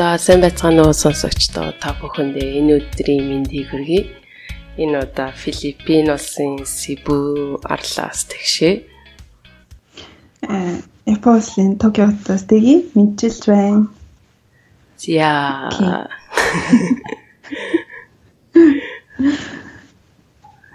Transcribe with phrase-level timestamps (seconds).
[0.00, 4.02] За сайн байцгаана уу сонсогчдоо та бүхэндээ энэ өдрийн мэндийг хүргэе.
[4.80, 8.74] Энэ удаа Филиппин улсын Сибу арлаас тэгшээ.
[10.48, 13.92] Э Японы Токиотоос тэги мэдчилж байна.
[14.96, 15.28] За.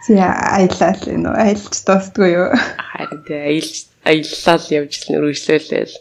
[0.06, 2.54] За аялал энэ аялж дуустгүй юу?
[2.54, 5.98] Харин тэ аялж аяллал явж л үргэлжлүүлээл.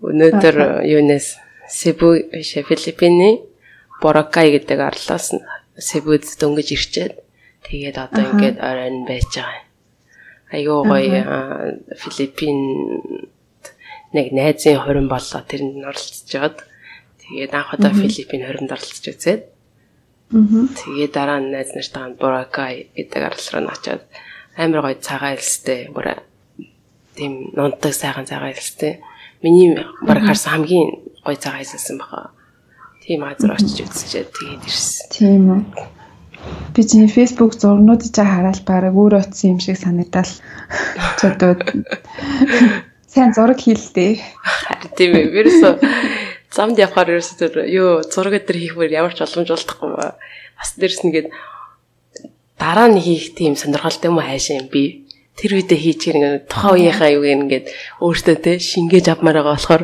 [0.00, 3.44] Өнөөдөр юунаас Сибу Филиппины
[4.00, 5.34] Боракай гэдэг арлаас
[5.78, 7.12] Сибуд дөнгөж ирчээд
[7.68, 9.62] тэгээд одоо ингээд оройн байж байгаа.
[10.50, 11.20] Айгуу гоё
[11.94, 12.58] Филиппин
[14.12, 15.42] нэг найзын хорин боллоо.
[15.44, 16.56] Тэрэнд оролцож жоод
[17.20, 19.42] тэгээд анх удаа Филиппин хоринд оролцож үзээд
[20.32, 24.02] тэгээд дараа нь найз нартаа Боракай гэдэг арал руу очиод
[24.56, 26.22] амар гоё цагаан элстэй бүр
[27.16, 29.00] тийм нунтаг сайхан цагаан элстэй.
[29.42, 32.30] Миний баг харсан хамгийн гой цагаан хэлсэн баха.
[33.02, 35.06] Тийм газар очиж үзчихээд тэгээд ирсэн.
[35.08, 35.62] Тийм үү.
[36.74, 40.28] Би чиний Facebook зургнуудыг хараад бараг өөр утсан юм шиг санагдал.
[41.20, 41.64] Чодод
[43.08, 44.20] сайн зураг хийлдээ.
[44.44, 45.32] Харин тийм ээ.
[45.34, 45.80] Вирусо
[46.52, 50.20] замд явахаар ерөөсөө тэр юу зураг өдр хийх бүр ямар ч боломж олдохгүй ба.
[50.60, 51.28] Бас дэрс нэгээд
[52.60, 55.08] дараа нь хийх тийм сонирхолтой юм хайшаа юм би.
[55.38, 57.66] Тэр үедээ хийчихэр ингээд тухайн үеийнхаа юу ингээд
[58.02, 59.82] өөртөө те шингээж авмаар байгаа болохоор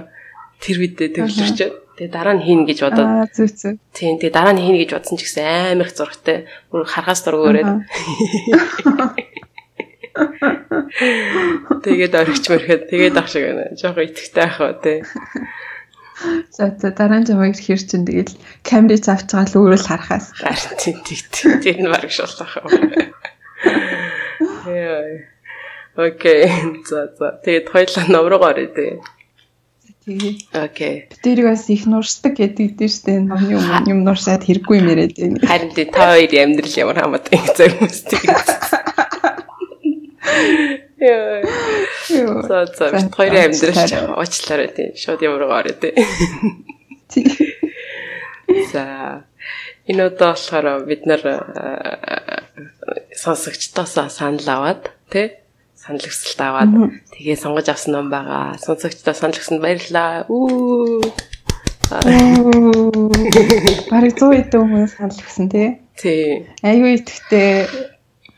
[0.65, 3.77] тэр үедээ төвлөрчөөд тэгээ дараа нь хийнэ гэж бодоод зүг зүг.
[3.93, 7.53] тийм тэгээ дараа нь хийнэ гэж бодсон ч гэсэн амар их зургтай бүр харгаас дургу
[7.53, 7.69] өрөөд
[11.85, 13.75] тэгээд орхич мөрөхөд тэгээд ах шиг байна.
[13.75, 15.03] Жохо итгэвтэй ах ба тий.
[16.55, 20.31] За за дараа нь жамаг хэр чин тэгэл камерыг авчгаал өөрөө л харахаас.
[20.39, 22.55] Харин тийм тийм тийм нь бараг шулах.
[24.71, 25.27] Яа.
[25.99, 26.47] Окей.
[26.87, 27.43] За за.
[27.43, 29.03] Тэгээд хоёлаа номроо орё тий.
[30.05, 30.37] Тэгээ.
[30.53, 31.09] Окей.
[31.09, 33.25] Битэрийг бас их нуршдаг гэдэг дээ штэ.
[33.25, 35.41] Номны юм юм нуршаад хэрэггүй юм яриад байна.
[35.41, 38.21] Харин тий та хоёрын амьдрал ямар хамаатай ингэ зарим хүмүүстэй.
[41.01, 41.41] Яа.
[42.45, 44.89] За за бит хоёрын амьдрал уучлаарай тий.
[44.93, 45.97] Шууд ямар орё тий.
[48.77, 49.25] За.
[49.89, 51.25] Энэ удаа болохоор бид нар
[53.17, 55.41] сонсогчдоосоо санал аваад тий
[55.85, 56.73] санал хүсэлт аваад
[57.13, 58.57] тэгээ сонгож авсан ном байгаа.
[58.57, 60.25] Сонсогчдоо санал өгсөнд баярлалаа.
[60.33, 61.05] Үү.
[63.93, 65.69] Бараг 100 хэдэн хүмүүс санал өгсөн тий.
[66.01, 66.49] Тий.
[66.65, 67.69] Айгүй итгэвтэй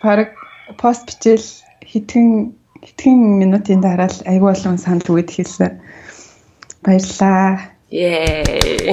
[0.03, 0.35] бараг
[0.75, 1.47] пост бичээл
[1.87, 5.79] хитгэн хитгэн минутын дараа л айгүй олон санал өгöd хэлсэн.
[6.83, 7.79] Баярлалаа.
[7.95, 8.91] Yay.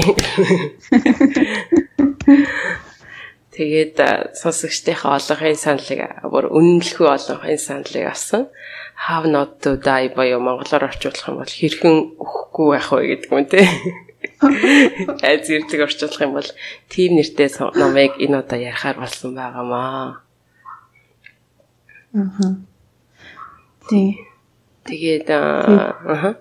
[3.53, 4.01] Тэгээд
[4.33, 8.49] сонсогчдынхаа олонхын саналыг бүр үнэнлэхүй олонхын саналыг авсан.
[9.05, 13.45] Have not to die боёо монголоор орчуулах юм бол хэрхэн өхгүй байх вэ гэдэг юм
[13.45, 13.61] те.
[15.25, 16.49] Айз зэрлэг орчуулах юм бол
[16.89, 20.25] тийм нэртэй номыг энэ удаа ярихаар болсон байгаамаа.
[22.17, 22.57] Аа.
[23.85, 24.17] Тий.
[24.89, 25.93] Тэгээд аа.
[26.09, 26.33] Аа.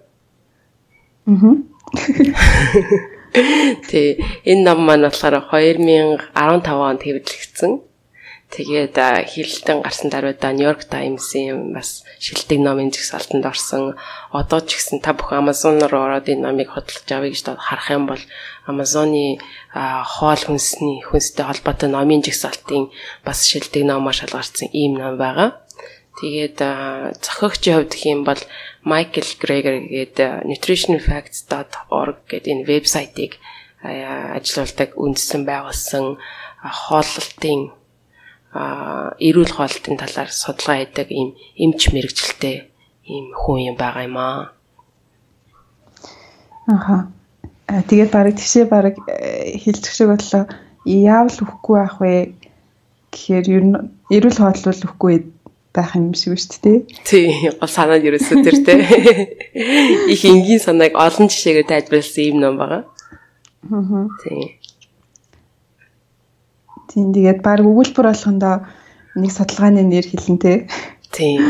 [3.33, 7.73] Тэ энэ ном маань болохоор 2015 онд хэвлэгдсэн.
[8.53, 9.01] Тэгээд
[9.33, 13.97] хилэлтэн гарсан даруйда Нью-Йорк Таймс-ийн бас шилдэг номын жигсаалтанд орсон.
[14.29, 18.05] Одоо ч гэсэн та бүхэн Amazon руу ороод энэ номыг хөтлөж авъя гэж харах юм
[18.05, 18.21] бол
[18.69, 19.41] Amazon-ы
[19.73, 22.93] хоол хүнсний хүнстэй холбоотой номын жигсаалтын
[23.25, 25.65] бас шилдэг номоор шалгарсан ийм ном байгаа.
[26.21, 26.61] Тэгээд
[27.25, 28.37] зохиогчийн хувьд гэх юм бол
[28.85, 33.39] Michael Greger гэдэг nutritionfacts.org гэдэг энэ вебсайтыг
[33.83, 36.19] ажиллаулдаг үндсэн байгуулсан
[36.63, 37.61] хооллолтын
[39.23, 42.57] эрүүл хоолтын талаар судалгаа хийдэг ийм эмч мэрэгчлээ
[43.07, 44.53] ийм хүн юм байгаа юм аа.
[46.67, 47.11] Аха.
[47.67, 48.97] Тэгээд барыг тийшээ барыг
[49.63, 50.45] хилчих шиг боллоо.
[50.85, 52.15] Яавал өхгүй байх вэ
[53.11, 53.77] гэхээр ер нь
[54.11, 55.15] эрүүл хооллол өхгүй
[55.73, 56.79] байх юм шиг шүү дээ.
[57.09, 57.27] Тий,
[57.57, 58.75] гол санаа нь ерөөсөө тэр те.
[60.13, 62.83] Их энгийн санааг олон жишээгээр тайлбарласан юм ном байгаа.
[63.73, 64.09] Аа.
[64.21, 64.61] Тий.
[66.93, 68.69] Тийм тэгээд баг өгүүлбэр болгондоо
[69.17, 70.69] нэг судалгааны нэр хэлэн те.
[71.09, 71.41] Тий.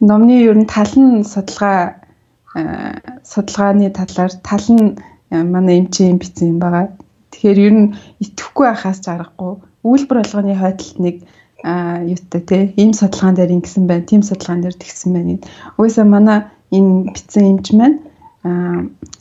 [0.00, 2.04] Номны ер нь тал нь судалгаа
[3.24, 5.00] судалгааны талаар тал нь
[5.30, 6.92] манай эмчийн бичсэн юм байгаа.
[7.32, 7.88] Тэгэхээр ер нь
[8.20, 9.62] итгэхгүй байхаас ч аргагүй.
[9.86, 11.16] Өгүүлбэр болгоны хойдолд нэг
[11.64, 15.44] а юутай те ийм судалгаан дээр ингэсэн байна, тийм судалгаан дээр тэгсэн байна гэд.
[15.78, 16.38] Угсаа манай
[16.70, 17.98] энэ бичсэн эмч маань
[18.44, 18.50] а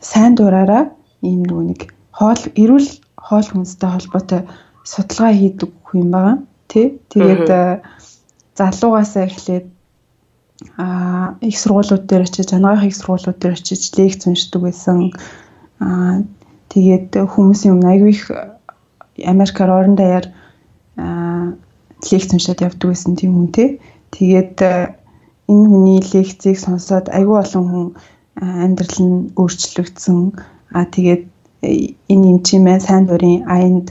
[0.01, 0.83] сайн дураараа
[1.21, 1.81] ийм нөгөө нэг
[2.11, 4.41] хоол эрүүл хоол хүнстэй холбоотой
[4.83, 6.37] судалгаа хийдэг хүн байгаа.
[6.71, 6.81] Тэ
[7.11, 7.47] тэгээд
[8.57, 9.65] залуугаасаа эхлээд
[10.77, 15.11] а их сургуулиуд дээр очиж, анагаах их сургуулиуд дээр очиж лекц уншдаг байсан.
[15.79, 16.23] А
[16.69, 18.29] Тэгээд хүмүүсийн өмнө аягүй их
[19.25, 20.29] Америкаар орон даяар
[22.07, 23.65] лекц уншаад явдаг гэсэн тийм хүн те.
[24.15, 24.55] Тэгээд
[25.51, 27.87] энэ хүний лекцийг сонсоод аягүй олон хүн
[28.39, 30.19] амьдрал нь өөрчлөгдсөн.
[30.77, 31.23] Аа тэгээд
[32.13, 33.87] энэ юм чимээ сайн дурын аянд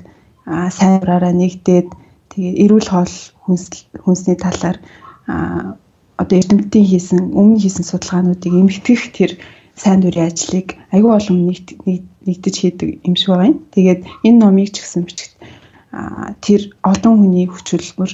[0.49, 1.89] сайн ураараа нэгдээд
[2.33, 3.15] тэгээд эрүүл хоол
[3.45, 4.77] хүнсний талаар
[6.21, 9.31] одоо эрдэмтдийн хийсэн өмнө хийсэн судалгаануудыг эмхтгэх тэр
[9.77, 11.39] сайн дурын ажлыг аягүй олон
[12.27, 13.59] нэгдэж хийдэг юм шиг байгаа юм.
[13.75, 15.28] Тэгээд энэ номыг ч гэсэн бичиж
[16.45, 18.13] тэр олон хүний хүч хөдөлмөр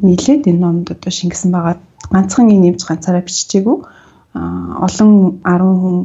[0.00, 1.76] нийлээд энэ номд одоо шингэсэн байгаа.
[2.08, 3.78] Ганцхан энэ нэмж ганцаараа биччихээгүй.
[4.86, 5.10] олон
[5.44, 5.98] 10 хүн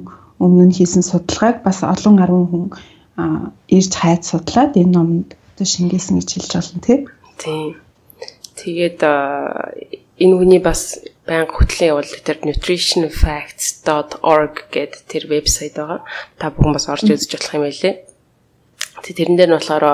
[0.44, 2.66] өмнө нь хийсэн судалгааг бас олон 10 хүн
[3.72, 7.08] ирж хайж судлаад энэ номд одоо шингээсэн гэж хэлж болно тий.
[7.40, 7.80] Тийм.
[8.60, 9.00] Тэгээд
[10.20, 16.04] энэ хүний бас байнга хөтлөн явуулдаг тэр nutritionfacts.org гэдэг тэр вебсайт байгаа.
[16.40, 18.05] Та бүхэн бас орж үзэж болох юм байлээ.
[19.04, 19.86] Тэрэн дээр нь болохоор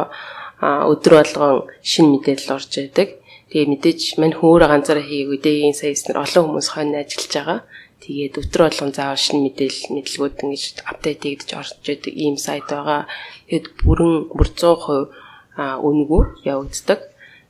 [0.62, 3.10] өдөр болгон шин мэдээлэл орж идэг.
[3.50, 5.58] Тэгээ мэдээж мань хөөрэ ганцаараа хийгээгүй дээ.
[5.72, 7.60] Энэ саяс нар олон хүмүүс хойно ажиллаж байгаа.
[8.02, 13.10] Тэгээд өдөр болгон заавал шин мэдээлэл мэдлгүүд ингэж апдейт хийгдэж орж идэг ийм сайт байгаа.
[13.50, 15.10] Тэгээд бүрэн бүр 100%
[15.58, 17.00] үнэгүй явагддаг.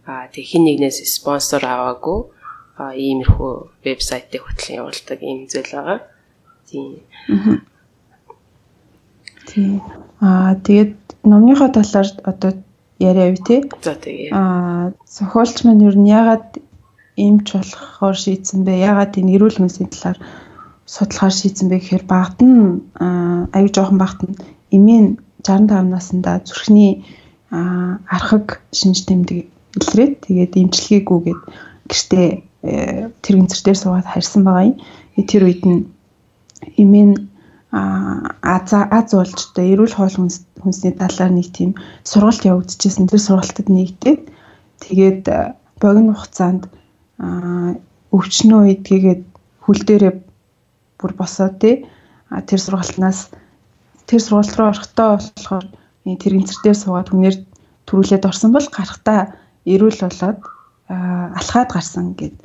[0.07, 2.19] Аа тэг хин нэгнээс спонсор аваагүй
[2.89, 3.53] иймэрхүү
[3.85, 5.99] вебсайтыг хөтлөн явуулдаг ийм зүйл байгаа.
[6.65, 6.91] Тийм.
[9.45, 9.81] Тийм.
[10.19, 12.51] Аа тэгээд номныхоо талаар одоо
[12.99, 13.63] яриа юу те?
[13.83, 14.29] За тэгээ.
[14.31, 16.61] Аа зохиолч маань ер нь ягаад
[17.17, 18.73] эмч болохоор шийдсэн бэ?
[18.81, 20.19] Ягаад энэ эрүүл мэндийн талаар
[20.85, 24.35] судлахаар шийдсэн бэ гэхээр багт нь аюу жоохон багт нь
[24.71, 27.05] эмийн 65 наснда зүрхний
[27.51, 31.41] архаг шинж тэмдэг илрээд тэгээд эмчилгээгүйгээд
[31.89, 32.27] гэртээ
[32.63, 34.77] э, тэр гинцэр дээр суугаад харьсан байгаа юм.
[35.17, 35.87] Э, тэр үед нь
[36.77, 37.30] эмийн
[37.71, 40.15] аз аз одоо эрүүл хоол
[40.59, 41.71] хүнсний талаар нэг тийм
[42.03, 43.07] сургалт явагдчихсэн.
[43.07, 44.21] Тэр сургалтад нэгдээд
[44.83, 46.67] тэгээд э, богино хугацаанд
[48.11, 49.23] өвчнөө идгээд
[49.63, 50.13] хүл дээрээ
[50.99, 51.87] бүр босоо тий
[52.27, 53.31] тэр сургалтнаас
[54.03, 55.65] тэр сургалт руу орохдоо болохоор
[56.03, 57.37] тэр гинцэр дээр суугаад хүнээр
[57.87, 59.31] төрүүлээд орсон бол гарахтаа
[59.63, 60.39] эрүүл болоод
[60.91, 62.35] алхаад гарсан гэд.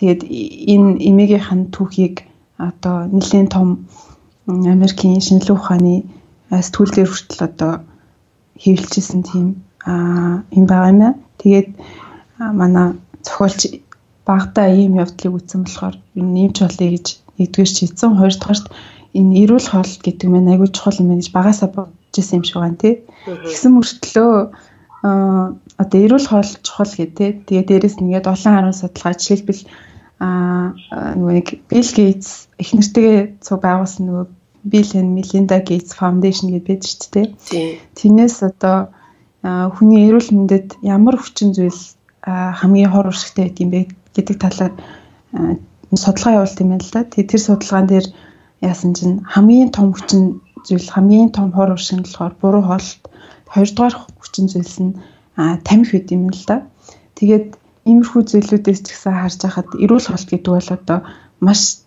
[0.00, 2.24] Тэгээд энэ эмээгийнх нь түүхийг
[2.56, 3.68] одоо нэлийн том
[4.50, 5.94] Америкийн шинжилгээ ухааны
[6.50, 7.72] сэтгүүлээр хүртэл одоо
[8.58, 9.46] хэвлэлжсэн тийм
[10.56, 11.14] юм байгаа юм аа.
[11.40, 11.68] Тэгээд
[12.38, 12.86] манай
[13.24, 13.60] зохиолч
[14.26, 17.06] багтаа ийм явдлыг үтсэн болохоор энэ нэмж болъё гэж
[17.38, 18.18] нэгдүгээр шийдсэн.
[18.18, 18.66] Хоёрдугаарт
[19.18, 22.78] энэ эрүүл хоол гэдэг нь айгүй чухал юм гэж багасаа бодож исэн юм шиг байна
[22.82, 22.94] тий.
[23.26, 24.32] Тэгсэн мөртлөө
[25.82, 27.48] одоо эрүүл хоол чухал гэдэг.
[27.48, 29.62] Тэгээ дээрэс нэгээд олон харин судалгаа жишээлбэл
[30.20, 30.28] а
[31.16, 34.26] нөгөө нэг Bill Gates их нэртэйгээ цуг байгуулсан нөгөө
[34.64, 37.26] Bill and Melinda Gates Foundation гэдэг байдаг шүү дээ.
[37.96, 38.76] Тэрнээс одоо
[39.76, 41.80] хүний эрүүл мэндэд ямар хүчин зүйл
[42.26, 43.80] хамгийн хор уршигтай байдаг юм бэ
[44.14, 44.72] гэдэг талаар
[45.96, 47.02] судалгаа явуулт юм байна л да.
[47.08, 48.06] Тэр судалгаан дээр
[48.60, 53.00] яасан чинь хамгийн том хүчин зүйл хамгийн том хор уршиг нь болохоор буруу хоолт
[53.50, 54.92] Хоёрдугаар хүчин зүйлс нь
[55.66, 56.56] тамхи байд юм л да.
[57.18, 57.58] Тэгээд
[57.90, 60.98] иймэрхүү зүйлүүдээс ч гэсэн харж байхад эрүүл хоолт гэдэг бол одоо
[61.42, 61.82] маш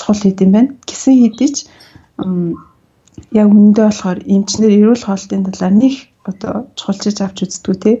[0.00, 0.72] чухал хэд юм байна.
[0.88, 1.58] Гисэн хэдий ч
[3.36, 7.92] яг үндэ болохоор эмчнэр эрүүл хоолтын талаар нэг одоо чухалчиж авч үзтгүү те.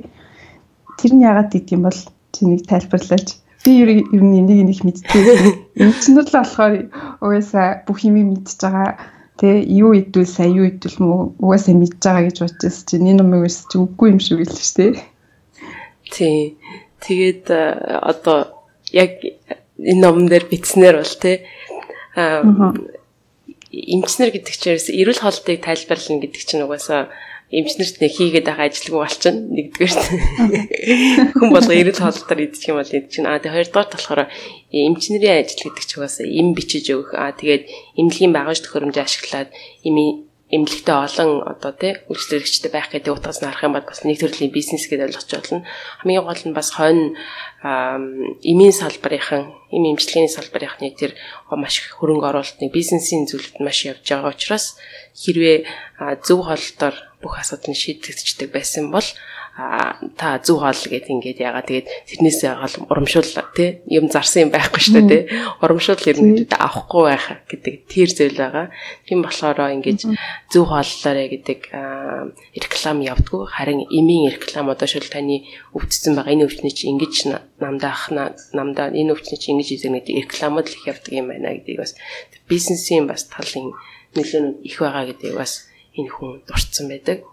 [0.96, 2.00] Тэр нь яагаад гэдэг юм бол
[2.32, 3.28] чи нэг тайлбарлаач.
[3.64, 3.90] Би ер
[4.24, 5.24] нь энийг нэг мэддэг.
[5.84, 6.74] Эмчнэр л болохоор
[7.20, 12.28] угаасаа бүх юм мэдчихэж байгаа Тэ юу идвэл сайн юу идвэл мөө угаасаа мэдж байгаа
[12.28, 14.92] гэж бодчихсон чинь энэ номыг өс чи үгүй юм шиг л шүү дээ.
[16.12, 16.60] Тий.
[17.00, 18.52] Тэгээд одоо
[18.92, 19.16] яг
[19.80, 21.48] энэ номон дээр бичснээр бол тэ
[22.16, 27.10] эмчнэр гэдэг чинь эрүүл хоолтыг тайлбарлана гэдэг чинь угаасаа
[27.50, 29.94] эмчнэрт нэг хийгээд байгаа ажилгүй болчихно нэгдүгээр
[31.34, 34.30] хүн болго эрэл хоолтоор идэх юм бол идэх чинь аа тэгээ хоёрдугаар болохоор
[34.70, 37.18] эмчнэрийн ажил гэдэг ч угаасаа эм бичиж өгөх.
[37.18, 37.66] Аа тэгээд
[37.98, 39.50] эмнэлгийн багаж төхөөрөмж ашиглаад
[39.82, 44.18] эми эмнэлэгтээ олон одоо тий үйлчлэгчтэй байх гэдэг утгаас нь харах юм бол бас нэг
[44.18, 45.62] төрлийн бизнес гэдээ ойлгож болно.
[46.02, 47.14] Хамгийн гол нь бас хойно
[47.62, 51.12] эмийн салбарынхан эм эмчилгээний салбарынхны тэр
[51.52, 54.80] маш их хөрөнгө оруулалтны бизнесийн зүйлд маш явж байгаа учраас
[55.12, 55.68] хэрвээ
[56.24, 59.04] зөв хоолтоор бүх асуудал нь шийдэгдчихдэг байсан бол
[60.16, 64.80] та зөв хоол гэдэг ингээд ягаа тэгээд тэрнээс гол урамшуул тий юм зарсан юм байхгүй
[64.80, 65.22] шүү дээ тий
[65.60, 68.66] урамшуул ер нь авахгүй байх гэдэг тэр зүйл байгаа.
[69.04, 70.00] Тийм болохоор ингээд
[70.52, 71.60] зөв хооллоорой гэдэг
[72.56, 73.42] реклам явдггүй.
[73.50, 75.44] Харин эмийн реклам одоо шил таны
[75.76, 76.34] өвдсөн байгаа.
[76.34, 77.14] Энэ өвчнөд чи ингэж
[77.60, 78.10] намдаах
[78.56, 81.92] намдаа энэ өвчнөд чи ингэж хийдэг гэдэг рекламууд л их явдаг юм байна гэдгийг бас
[82.48, 83.76] бизнесийн бас талын
[84.16, 87.29] нөлөө их байгаа гэдгийг бас энэ хүн дурдсан байдаг.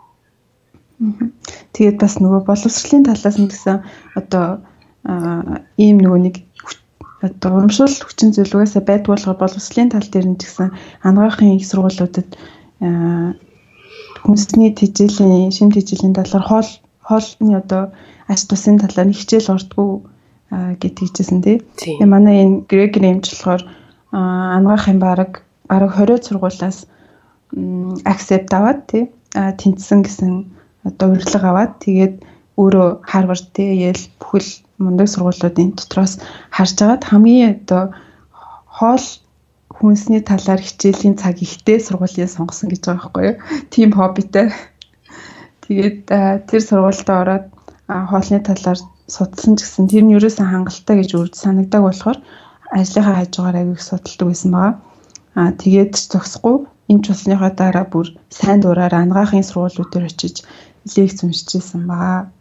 [1.73, 3.85] Тэгээд бас нөгөө боловсролын талаас нь гэсэн
[4.17, 4.65] одоо
[5.77, 6.35] ийм нөгөө нэг
[7.21, 10.73] одоо урамшуул хүчин зүйлүүгээс байдг болохоор боловсролын тал дээр нь гэсэн
[11.05, 12.29] анагаахын их сургуулиудад
[14.25, 16.69] хүнсний тэжээлийн шим тэжээлийн талаар хоол
[17.07, 17.93] хоолны одоо
[18.27, 20.01] аж тусын талаар хичээл ордгоо
[20.81, 21.57] гэдгийг хэлсэн тий.
[21.77, 23.63] Тэгээ манай энэ Грегори эмч болохоор
[24.11, 25.31] анагаахын бараг
[25.69, 26.89] бараг 20 сургуулаас
[28.05, 30.56] акцепт аваад тий тэнцсэн гэсэн
[30.89, 32.15] одоо урилга аваад тэгээд
[32.57, 34.49] өөрөө Харвард тий Yale бүхэл
[34.81, 36.13] мундаг сургуулиудын дотроос
[36.55, 37.83] харж агаад хамгийн одоо
[38.77, 39.05] хоол
[39.77, 43.35] хүнсний талаар хичээлийн цаг ихтэй сургуулийг сонгосон гэж байгаа байхгүй юу?
[43.73, 44.47] Тим хоббитэй.
[45.65, 45.99] Тэгээд
[46.49, 47.45] тэр сургуультай ороод
[47.87, 52.17] хоолны талаар судалсан ч гэсэн тэр нь ерөөсөн хангалттай гэж үрд санагдаг болохоор
[52.73, 54.73] ажлынхаа хажуугаар их судалдаг байсан байгаа.
[55.39, 56.55] Аа тэгээд ч зогсохгүй
[56.91, 60.35] эмч болсныхоо дараа бүр сайн дураар ангаахын сургуулиуд дээр очиж
[60.95, 62.31] лекц уншижсэн байгаа.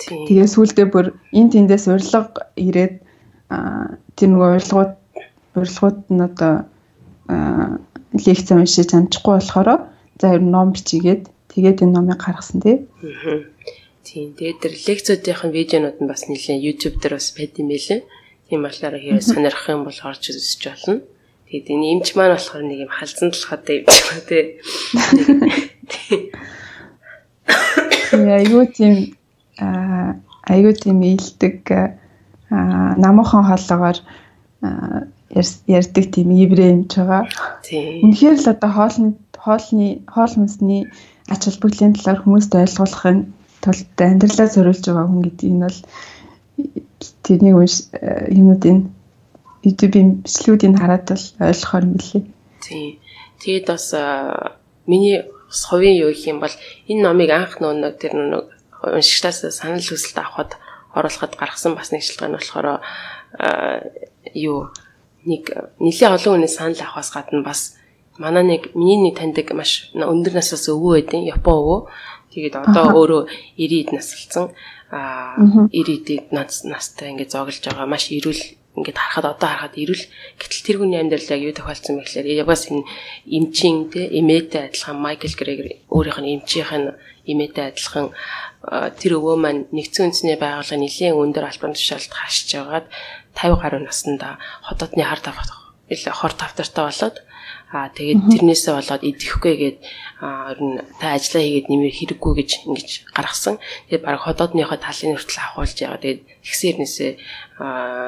[0.00, 2.94] Тэгээ сүүлдээ бүр эн тэндээс урилга ирээд
[4.16, 4.92] тэр нөгөө урилгууд
[5.54, 6.54] урилгууд нь одоо
[8.26, 9.68] лекц уншиж амжихгүй болохоор
[10.20, 12.76] за ер нь ном бичигээд тэгээд энэ номыг гаргасан тий.
[14.04, 14.36] Тийм.
[14.36, 18.00] Тэгээд тэр лекцүүдийнх нь видеонууд нь бас нэлээд YouTube дээр бас байд юм байлээ.
[18.50, 21.00] Тийм болохоор хэрэг сонирхох юм бол орж үзэж болно.
[21.48, 24.44] Тэгээд энэ эмч маань болохоор нэг юм халзан талхаатай юм байна тий.
[28.12, 28.94] Айгуу тийм
[29.58, 33.98] аа айгуу тийм ээлдэг аа намуухан хоолоогоор
[35.78, 37.22] ярьдаг тийм иврэ юмч байгаа.
[37.66, 38.04] Тийм.
[38.04, 39.08] Үнэхээр л одоо хоолны
[39.44, 40.82] хоолны хоол хүнсний
[41.28, 43.18] ач холбогдлын талаар хүмүүст ойлгуулахын
[43.62, 45.78] тулд амьдралаа зориулж байгаа хүн гэдэг нь бол
[47.24, 47.74] тэрний үш
[48.38, 48.78] юмнуудын
[49.64, 52.22] YouTube-ийн бичлэгүүдийг хараад бол ойлгохоор мэлээ.
[52.64, 52.90] Тийм.
[53.40, 53.86] Тэгээд бас
[54.86, 55.24] миний
[55.70, 56.54] хувийн юу гэх юм бол
[56.90, 60.58] энэ номыг анх нөгөө тэр нөгөө уншигчдаас санал хүсэлт авахд
[60.94, 62.82] оруулахад гаргасан бас нэг шилдэг нь болохоор
[64.34, 64.70] юу
[65.24, 65.42] нэг
[65.80, 67.78] нэлийн олон хүний санал авахаас гадна бас
[68.18, 71.80] манай нэг миний нэг таньдаг маш өндөр насаас өвөө байдیں۔ Япон өвөө.
[72.30, 73.22] Тэгээд одоо өөрөө
[73.58, 74.54] 90-д насалсан.
[74.90, 75.34] Аа
[75.74, 78.42] 90-д настай ингээд зоглож байгаа маш эрүүл
[78.74, 80.04] ингээд харахад одоо харахад эрүүл
[80.38, 82.82] гэтэл тэр хүний амьдрал яг юу тохиолдсон бэ гэхээр ягаас энэ
[83.30, 86.88] эмчийн те эмээтэй адилхан Майкл Грегор өөрийнх нь эмчийнх нь
[87.30, 88.10] эмээтэй адилхан
[88.98, 92.86] тэр өвөө маань нэгдсэн үндэсний байгууллага нэлийн өндөр албан тушаалд хашиж байгаад
[93.38, 95.38] 50 гаруй наснда хотоодны хар тавх
[96.18, 97.16] хор тавтартай болоод
[97.74, 99.78] Аа тэгээд тэрнээсээ болоод идэхгүй гээд
[100.22, 103.58] ер нь та ажиллаа хийгээд нэмэр хэрэггүй гэж ингэж гаргасан.
[103.90, 105.98] Тэгээд баг ходоодныхоо талын хүртэл ахуулж байгаа.
[105.98, 107.12] Тэгээд ихсэрнээсээ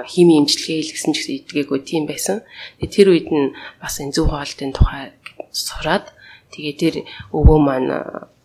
[0.07, 2.47] хими имчилгээ хийлгэсэн ч гэсэн идгээгүй тийм байсан.
[2.79, 5.11] Тэгээд тэр үед нь бас энэ зөв хоолтын тухай
[5.51, 6.15] сураад
[6.55, 6.95] тэгээд тэр
[7.35, 7.91] өвөө маань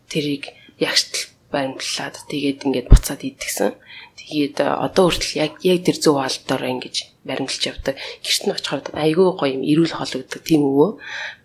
[0.10, 0.50] тэрийг
[0.82, 3.78] ягштал баримтлаад тэгээд ингээд буцаад идэгсэн.
[4.18, 7.96] Тэгээд одоо хүртэл яг яг тэр зөв хоолтоор ингэж баримталж явдаг.
[8.26, 10.90] Гэрт нь очихоор айгүй гоё юм эрүүл хоологддог тийм өвөө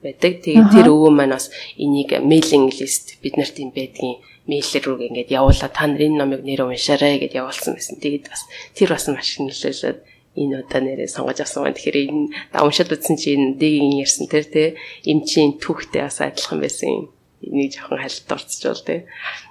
[0.02, 0.32] байдаг.
[0.40, 4.16] Тэгээд тэр өвөө маань бас энийг мейлинг лист бид нарт юм байдгийн
[4.48, 8.00] мэйлэр рүү ингээд явуулаад та нарын номыг нэр уншаарай гэдээ явуулсан байсан.
[8.00, 8.42] Тэгээд бас
[8.72, 9.98] тэр бас маш нөлөөлөд
[10.36, 11.76] энэ удаа нэрээ сонгож авсан байна.
[11.76, 12.24] Тэгэхээр энэ
[12.56, 14.64] уншаад үзсэн чи энэ дэгийн ярьсан тэр те
[15.04, 17.04] эмчийн түүхтэй бас адилхан байсан юм.
[17.44, 19.04] Энийг жоохон хальт дурцжуул те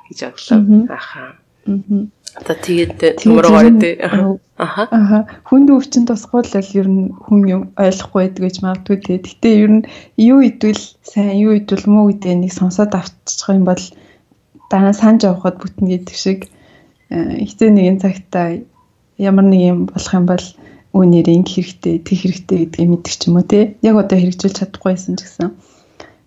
[0.09, 0.89] гэж бодлоо.
[0.89, 1.37] Аха.
[1.69, 2.07] Аа.
[2.35, 3.95] За тэгээд төмөрөөр тий.
[4.59, 5.19] Аха.
[5.47, 9.17] Хүнд өвчин тусгуул л ер нь хүн ойлгохгүй байдаг гэж магадгүй тий.
[9.23, 9.83] Гэтэ ер нь
[10.19, 13.79] юу идвэл сайн, юу идвэл муу гэдэг нэг сонсоод авчих юм бол
[14.67, 16.39] дараа санаж авахд бүтэн гэдэг шиг
[17.09, 18.59] хитэ нэгэн цагтаа
[19.15, 20.45] ямар нэг юм болох юм бол
[20.95, 23.79] үүнээр инг хэрэгтэй, тэг хэрэгтэй гэдгийг ч юм уу тий.
[23.79, 25.55] Яг одоо хэрэгжүүлж чадахгүйсэн ч гэсэн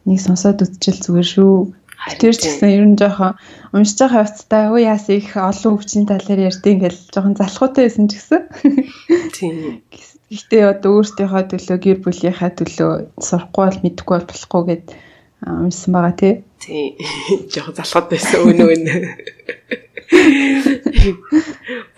[0.08, 1.52] нэг сонсоод үзчихэл зүгээр шүү
[1.98, 3.34] Тэр ч гэсэн ер нь жоохон
[3.74, 8.22] уншиж байгаа хувцтай өө яас их олон өвчний талаар ярьдیں۔ Ингээл жоохон залхуутай байсан ч
[8.22, 8.42] гэсэн.
[9.34, 9.82] Тийм.
[10.30, 14.84] Гэхдээ одоо өөртөөхөө төлөө гэр бүлийнхаа төлөө сурахгүй бол мэдэхгүй бол болохгүй гэд
[15.42, 16.34] уншсан байгаа тий.
[16.62, 16.94] Тийм.
[17.52, 18.94] Жоохон залхууд байсан өнөө өнө.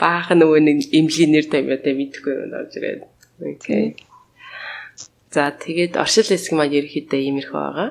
[0.01, 3.05] Баахан нөгөө нэг эмлийн нэр тамиатай мэдэхгүй юм орж ирээд.
[3.45, 4.01] Окей.
[5.31, 7.91] За тэгээд оршил хэсэг маань ерөөхдөө иймэрхүү байгаа.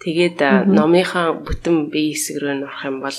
[0.00, 0.40] Тэгээд
[0.72, 3.18] номынхаа бүтэн бие хэсэг рүү нөрөх юм бол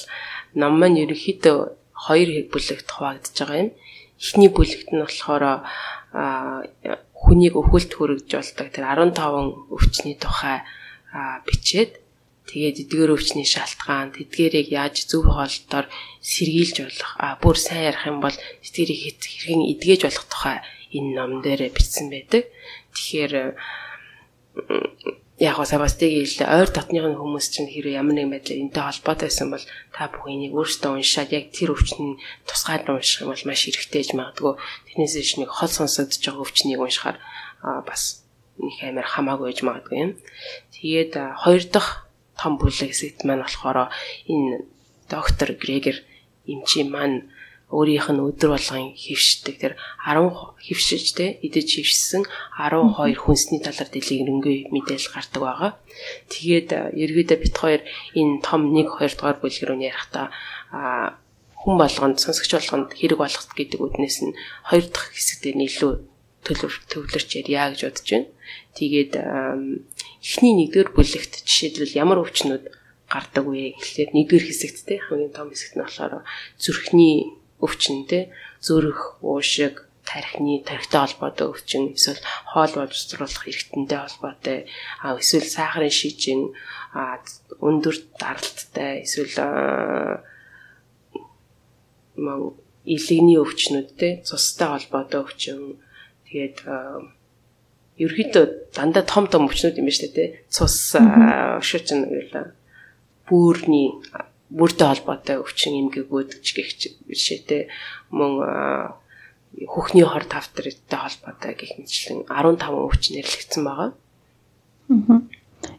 [0.58, 1.58] ном маань ерөнхийдөө
[1.94, 3.72] хоёр бүлэгт хуваагдж байгаа юм.
[4.18, 5.46] Эхний бүлэгт нь болохоор
[7.22, 10.66] хүнийг өвхөлт хөргөж болдог тэр 15 өвчний тухай
[11.46, 12.02] бичээд
[12.50, 15.86] тэгээд эдгээр өвчний шалтгаан тэдгэрийг яаж зөв хоолтоор
[16.26, 20.58] сэргийлж болох а бүр сайн ярих юм бол тэдгэрийг хэрхэн эдгэж болох тухай
[20.98, 22.50] энэ ном дээр бичсэн байдаг.
[22.98, 23.34] Тэгэхээр
[25.42, 29.50] яг гоо сабастыг хэлээ ойр дотныхын хүмүүс чинь хэрэг ямар нэг байдлаар энтэй холбоотой байсан
[29.50, 34.00] бол та бүхэн энийг өөрсдөө уншаад яг тэр өвчний тусгаад унших юм бол маш хэрэгтэй
[34.06, 34.54] гэж магадгүй
[34.86, 37.18] тэрнээс иш нэг хол сонсогдож байгаа өвчнийг уншихаар
[37.90, 38.22] бас
[38.62, 40.12] их амар хамаагүй байж магадгүй юм.
[40.78, 42.06] Тэгээд хоёр дахь
[42.38, 43.90] том бүлэг хэсэгт маань болохоор
[44.30, 44.70] энэ
[45.10, 46.06] доктор Грегер
[46.46, 47.34] эмчи маань
[47.72, 49.74] өөрийнх нь өдөр болгон хөвшдөг тэр
[50.04, 50.28] 10
[50.68, 52.24] хөвшөжтэй идэж хөвшсөн
[52.60, 55.72] 12 хүнсний талаар дэлгэрэнгүй мэдээлэл гардаг байгаа.
[56.28, 57.82] Тэгээд ерөөдөө бит хоёр
[58.20, 60.28] энэ том 1 2 дугаар бүлэг рүү ярихдаа
[61.62, 64.36] хүн болгонд сонсогч болгонд хэрэг болгох гэдэг үднээс нь
[64.68, 65.92] хоёр дахь хэсэгтээ илүү
[66.44, 68.30] төвлөрч ярья гэж бодож байна.
[68.76, 72.66] Тэгээд эхний нэгдүгээр бүлэгт жишээлбэл ямар өвчнүүд
[73.12, 76.26] гардаг вэ гэхлээр нэгдүгээр хэсэгт те хамгийн том хэсэгт нь болохоор
[76.58, 82.20] зүрхний өвчин те зүрх, уушиг, тархины тархитай холбоотой өвчин эсвэл
[82.52, 84.60] хоол боловсруулах эргэтэнтэй холбоотой
[85.02, 86.52] а эсвэл сахарын шижин
[87.62, 89.38] өндөр даралттай эсвэл
[92.18, 95.78] мөн илэгний өвчнүүд те цустай холбоотой өвчин.
[96.26, 96.66] Тэгээд
[98.02, 100.26] ерөөдөө дандаа том том өвчнүүд юм ба штэ те.
[100.50, 102.58] Цус өвшөж нэг
[103.30, 103.94] бүрний
[104.52, 106.70] бүртэй холбоотой өвчин эмгэгүүд ч гэх
[107.08, 107.72] жишээтэй
[108.12, 108.32] мөн
[109.68, 113.92] хөхний хор тавтартай холбоотой гэх мэтлэн 15 өвчин нэрлэгдсэн байгаа.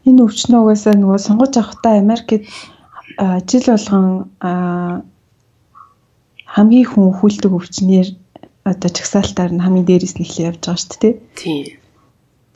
[0.09, 2.49] Энэ өвчнөө угаасаа нөгөө сонгож авахтаа Америкт
[3.49, 4.07] жил болгон
[6.49, 8.09] хамгийн хүн хүлдэг өвчнээр
[8.65, 11.13] одоо чагсаалтаар нь хамгийн дээрээс нь эхлэх явж байгаа шүү дээ.
[11.37, 11.65] Тийм.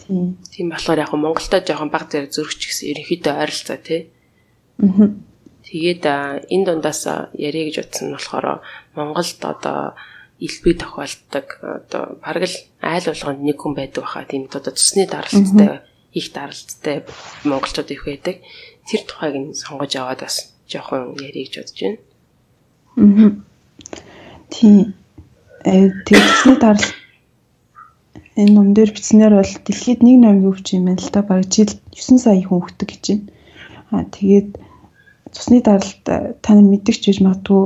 [0.02, 0.26] Тийм.
[0.50, 4.02] Тийм болохоор яг Монголда жоохон баг зэрэг зөрөгч гэсэн ерөнхийдөө ойролцоо тий.
[4.82, 5.27] Аа
[5.68, 6.04] Тэгээд
[6.48, 7.04] энэ дундаас
[7.36, 8.64] яриа гэж утсан нь болохоор
[8.96, 10.00] Монголд одоо
[10.40, 15.84] илбэг тохиолддог одоо бараг л айл болгонд нэг хүн байдаг баха тийм одоо цусны даралттай
[16.16, 17.04] их даралттай
[17.44, 18.40] монголчууд их байдаг.
[18.88, 22.00] Тэр тухайг нь сонгож аваад бас жоохон яриа гэж бодож байна.
[22.96, 23.32] Аа.
[24.54, 24.96] Тийм.
[25.68, 26.96] Э тэр цусны даралт
[28.40, 31.22] энэ ном дээр бичснээр бол дэлхийд нэг номын өвч юм байна л да.
[31.28, 33.26] Бараг жил 9 сая хүн өгдөг гэж байна.
[33.92, 34.50] Аа тэгээд
[35.36, 37.64] цусны даралт э, та нар мэддэг ч гэж магадгүй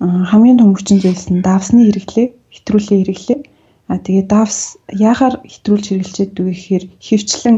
[0.00, 3.40] хамгийн том хүчин зүйлс нь давсны хэрэглээ, хэтрүүлээ хэрэглээ.
[3.88, 7.56] А тэгээ давс яахаар хэтрүүлж хэрэглэж байдаг гэхээр хөвчлэн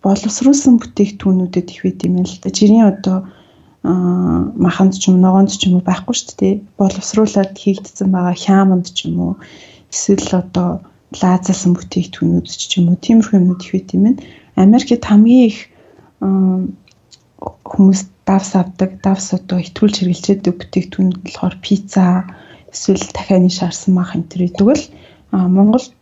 [0.00, 2.48] боловсруулсан бүтээгдэхүүнүүдэд их байд юм л да.
[2.48, 3.18] Жирийн одоо
[3.84, 6.54] маханд ч юм ногоонд ч юм уу байхгүй шүү дээ.
[6.80, 9.32] Боловсруулаад хийгдсэн байгаа хяманд ч юм уу
[9.92, 10.80] эсвэл одоо
[11.20, 14.04] лаазалсан бүтээгдэхүүнүүд ч юм уу тиймэрхүү юмнууд их байд юм.
[14.56, 15.58] Америкт хамгийн их
[17.68, 19.00] хүмүүс давс авдаг.
[19.04, 22.24] Давс одоо итгүүлж хэрэглэжэдэг бүтээгдэхүүн болохоор пицца
[22.72, 24.84] эсвэл дахианы шаарсан мах энэ төр идэг л
[25.34, 25.92] Монголд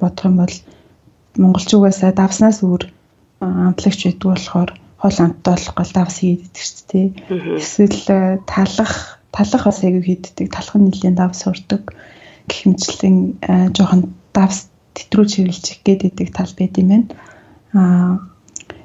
[0.00, 0.56] бодох юм бол
[1.36, 2.82] монголчуугаасаа давснаас өөр
[3.40, 4.70] амтлагч байдаг болохоор
[5.02, 7.06] хол амттай болох гол давс хийдэг шүү дээ.
[7.60, 10.46] Эсвэл э, талах талах бас аягүй хийддэг.
[10.52, 11.92] Талах нь нэлийн давс урдаг
[12.48, 17.06] гэх мэтлэн э, жоохон давс тэтрүүлж хэрэглэж гээд идэг тал байд юм байна.
[17.76, 18.31] Аа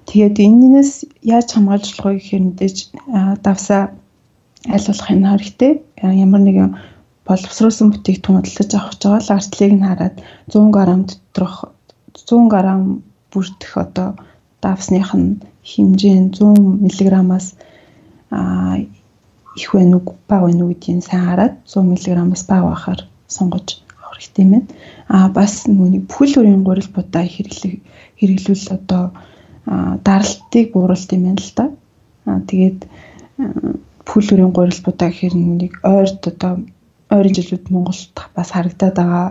[0.07, 0.91] Тэгээд энэнээс
[1.35, 2.77] яаж хамгаалж болох вэ гэхээр мэдээж
[3.45, 3.83] давсаа
[4.67, 5.71] болох энэ хэрэгтэй.
[6.25, 6.71] Ямар нэгэн
[7.27, 10.15] боловсруулсан бүтээгдэхүүн худалдаж авах гэж байгаа л артлыг нь хараад
[10.47, 10.77] 100 г
[11.11, 11.55] доторх
[12.15, 12.55] 100 г
[13.31, 14.09] бүрдэх одоо
[14.63, 15.39] давсных нь
[15.71, 17.47] хэмжээ нь 100 мг-аас
[19.59, 23.01] их байна уу бага байна уу гэдгийг сайн хараад 100 мг-аас бага байхаар
[23.35, 23.67] сонгож
[23.99, 24.67] авах хэрэгтэй юм байна.
[25.07, 27.75] А бас нүуний бүхэл бүрийн гурил будаа хэрэглэх
[28.19, 29.03] хэрэглүүл одоо
[29.67, 31.65] даралтыг бууруулт юм байна л да.
[32.49, 32.79] Тэгээд
[34.07, 36.53] пүлэрийн гурил будаа гэхээр нэг ойрд одоо
[37.11, 39.27] ойрын жилүүд Монголд бас харагдаад байгаа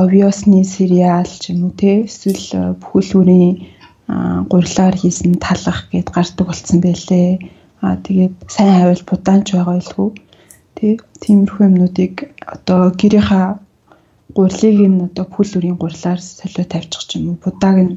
[0.00, 3.54] овиосны сериал ч юм уу те эсвэл бүхэлдүүрийн
[4.52, 7.40] гурилаар хийсэн талах гэд гардаг болсон байлээ.
[7.80, 10.10] Аа тэгээд сайн хавьл будаанч байгаа илгүй.
[10.76, 10.86] Тэ
[11.22, 12.14] тиймэрхүү юмнуудыг
[12.54, 13.48] одоо гэрийнхаа
[14.36, 17.94] гурилыг нь одоо бүхэлдүүрийн гурилаар солио тавьчих ч юм уу будааг нь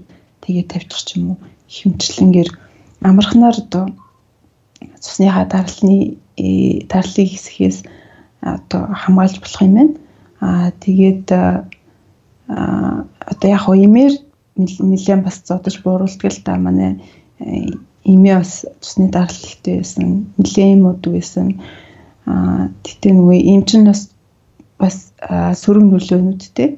[0.48, 2.50] тэгээ тавьчих ч юм уу хэмчлэнгээр
[3.04, 3.92] амархнаар одоо
[5.04, 7.84] цусныхаа даралны э, дарлыг хэсгээс
[8.42, 9.94] одоо хамгаалж болох юм байна.
[10.40, 11.28] Аа тэгээд
[13.32, 14.14] одоо яг хоо имээр
[14.56, 17.04] нэлээд бас зодож бууруулдаг л да манай
[18.08, 20.32] имээ бас цусны дарал ихтэй байсан.
[20.40, 21.60] Нэлээд юм уу байсан.
[22.24, 24.16] Аа тэгтээ нөгөө им чин бас
[24.80, 25.12] бас
[25.60, 26.70] сөрөг нөлөөнүүдтэй.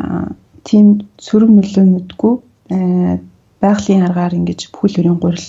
[0.00, 0.32] Аа
[0.64, 5.48] тийм сөрөг нөлөөнүүдгүй Э, байгалийн аргаар ингэж бүхэл бүрийн гурил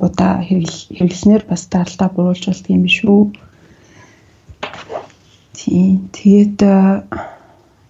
[0.00, 3.20] будаа хэрэглэснээр бас даралтаа буруулж болт юм шүү.
[5.56, 6.10] Тийм.
[6.16, 6.58] Тэгээд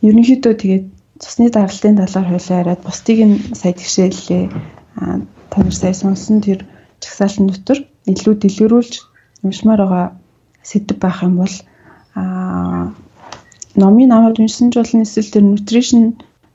[0.03, 0.87] ерөнхийдөө тэгээд
[1.23, 4.45] цусны даралтын талаар хойлоо яриад бусдыг нь сая тэгшээллээ.
[5.51, 6.67] Та нар сая сонсон тэр
[7.01, 7.79] чагсаалтын дотор
[8.11, 8.93] илүү дэлгэрүүлж
[9.47, 10.07] юмшмаар байгаа
[10.63, 11.57] сэдв байх юм бол
[12.15, 12.93] аа
[13.75, 16.03] номын намайг уншсан ч болно эсвэл тэр nutrition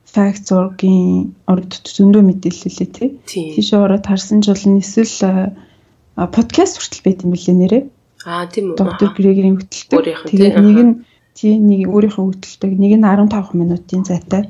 [0.08, 3.10] facts ургийн урд зөндөө мэдээлэлээ тий.
[3.28, 5.54] Тийш ороод харсан ч болно эсвэл
[6.16, 7.84] подкаст хүртэл байт юм билээ нэрээ.
[8.26, 8.80] Аа тийм үү.
[8.80, 10.06] Доктор Грегорийн хөтөлбөр.
[10.32, 10.94] Тэгээд нэг нь
[11.38, 14.50] тий нэг өөрийнхөө хөтөлбөрийг нэг нь 15 минутын зайтай.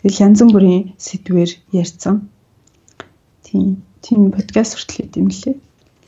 [0.00, 2.30] Тэгэл янз бүрийн сэдвээр ярьсан.
[3.44, 3.82] Тийм.
[4.00, 5.56] Тийм подкаст хүртэл байт юм лээ.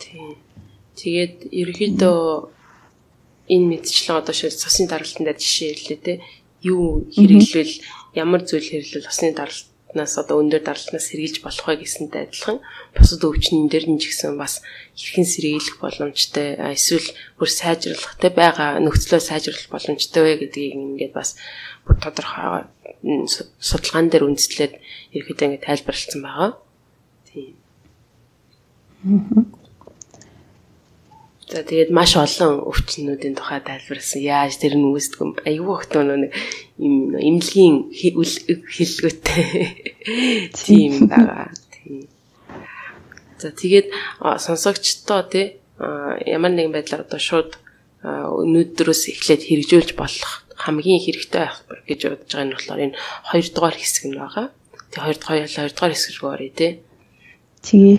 [0.01, 0.31] Тийм.
[0.97, 2.21] Тэгээд ерөөхдөө
[3.53, 6.15] энэ мэдчлэн одоо шил цусны даралтанд жишээ ирлээ те
[6.67, 7.75] юу хэрэглэвэл
[8.17, 12.59] ямар зүйл хэрэглэвэл цусны даралтнаас одоо өндөр даралтнаас сэргийлж болох вэ гэсэнтэй адилхан
[12.97, 14.65] бусад өвчнөн дээр нь ч гэсэн бас
[14.97, 21.37] хэрхэн сэргийлэх боломжтой эсвэл бүр сайжруулах те байгаа нөхцлөө сайжруулах боломжтой вэ гэдгийг ингээд бас
[21.85, 22.65] бүр тодорхой
[23.61, 24.73] судалгаан дээр үндэслээд
[25.13, 26.51] ерөөхдөө ингээд тайлбарлсан байгаа.
[27.29, 27.55] Тийм.
[31.47, 34.19] За тэгээд маш олон өвчнүүдийн тухай тайлбарласан.
[34.19, 35.33] Яаж тэр нь үүсдэг юм?
[35.47, 36.35] Айгүй хөхтөө нэг
[36.83, 39.45] юм эмнэлгийн хэллэгтэй.
[40.59, 41.55] Тийм байгаа.
[41.71, 42.11] Тийм.
[43.39, 47.63] За тэгээд сонсогчдоо тий ямар нэгэн байдлаар одоо шууд
[48.03, 53.77] өнөөдрөөс эхлээд хэрэгжүүлж болох хамгийн хэрэгтэй байх гэж бодож байгаа нь болохоор энэ хоёр дугаар
[53.79, 54.47] хэсэг нь байгаа.
[54.91, 56.73] Тэгээ хоёр дахь хоёр дахь хэсэг рүү оръё тий.
[57.63, 57.99] Тэгээ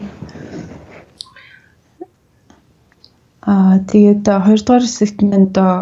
[3.47, 5.73] Аа тэгээд хоёрдугаар хэсэгт нь одоо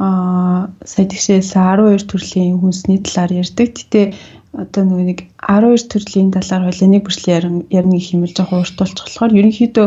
[0.00, 3.68] аа сая тэгшээс 12 төрлийн хүнсний талаар ярьдаг.
[3.76, 4.02] Гэтэ
[4.62, 9.04] одоо нөгөө нэг 12 төрлийн талаар хойлоо нэг бүрчлэн ярина гэх юм л жоохон уртуулчих
[9.04, 9.86] болохоор ерөнхийдөө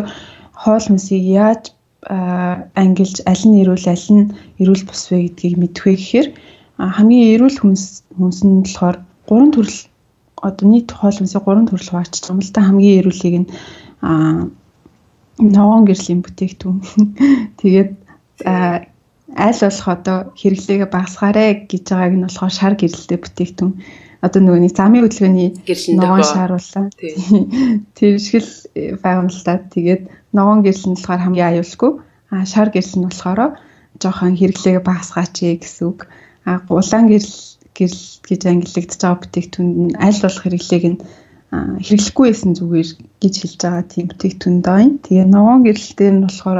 [0.61, 1.63] хоол хүнсийг яаж
[2.81, 4.23] ангилж аль нь эрүүл аль нь
[4.61, 6.27] эрүүл бус вэ гэдгийг мэдэх вэ гэхээр
[6.77, 9.79] хамгийн эрүүл хүнс хүнс нь болохоор гурван төрөл
[10.45, 13.47] одоо нийт хоол хүнсийг гурван төрөл хуваачиж байгаа юм л та хамгийн эрүүлийг нь
[15.39, 16.79] ногоон гэрлийн бүтээгдэхүүн.
[17.59, 17.91] Тэгээд
[18.45, 23.73] аль болох одоо хэрэглээгээ багасгаарэ гэж байгааг нь болохоор шар гэрэлтэй бүтээгдэхүүн.
[24.23, 25.49] Одоо нөгөө нэг замын хөдөлгөөний
[25.99, 26.85] ногоон шааруулсан.
[27.97, 28.51] Тэр шиг л
[29.03, 29.59] юм л та.
[29.59, 31.91] Тэгээд ногоон гэрэл нь болохоор хамгийн аюулгүй.
[32.31, 33.59] А шар гэрэл нь болохоор
[33.99, 36.07] жоохон хэрэглээгээ багасгаач гэсэн үг.
[36.47, 37.35] А улаан гэрэл
[37.75, 40.99] гэрэл гэж ангиллагдж байгаа бүтээгдэхүүн нь аль болох хэрэглээг нь
[41.85, 42.89] хэрэглэхгүй байсан зүгээр
[43.21, 44.91] гэж хэлж байгаа тийм бүтээгдэхүүн юм.
[45.03, 46.59] Тэгээ ногоон гэрэлтээр нь болохоор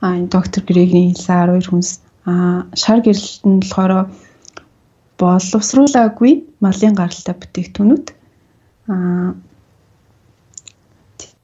[0.00, 1.90] энэ доктор Грегний хэлсэн 12 хүнс
[2.24, 2.32] а
[2.74, 3.92] шар гэрэлт нь болохоор
[5.20, 6.32] боловсруулаагүй
[6.64, 8.06] малын гаралтай бүтээгдэхүүнүүд
[8.88, 8.94] а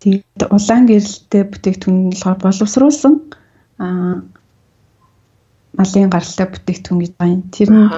[0.00, 3.14] тэгээд улаан гэрэлттэй бүтээгдэхүүн нь болохоор боловсруулсан
[3.78, 3.86] а
[5.76, 7.42] малын гаралтай бүтээгдэхүүн гэж байна.
[7.52, 7.88] Тэр нь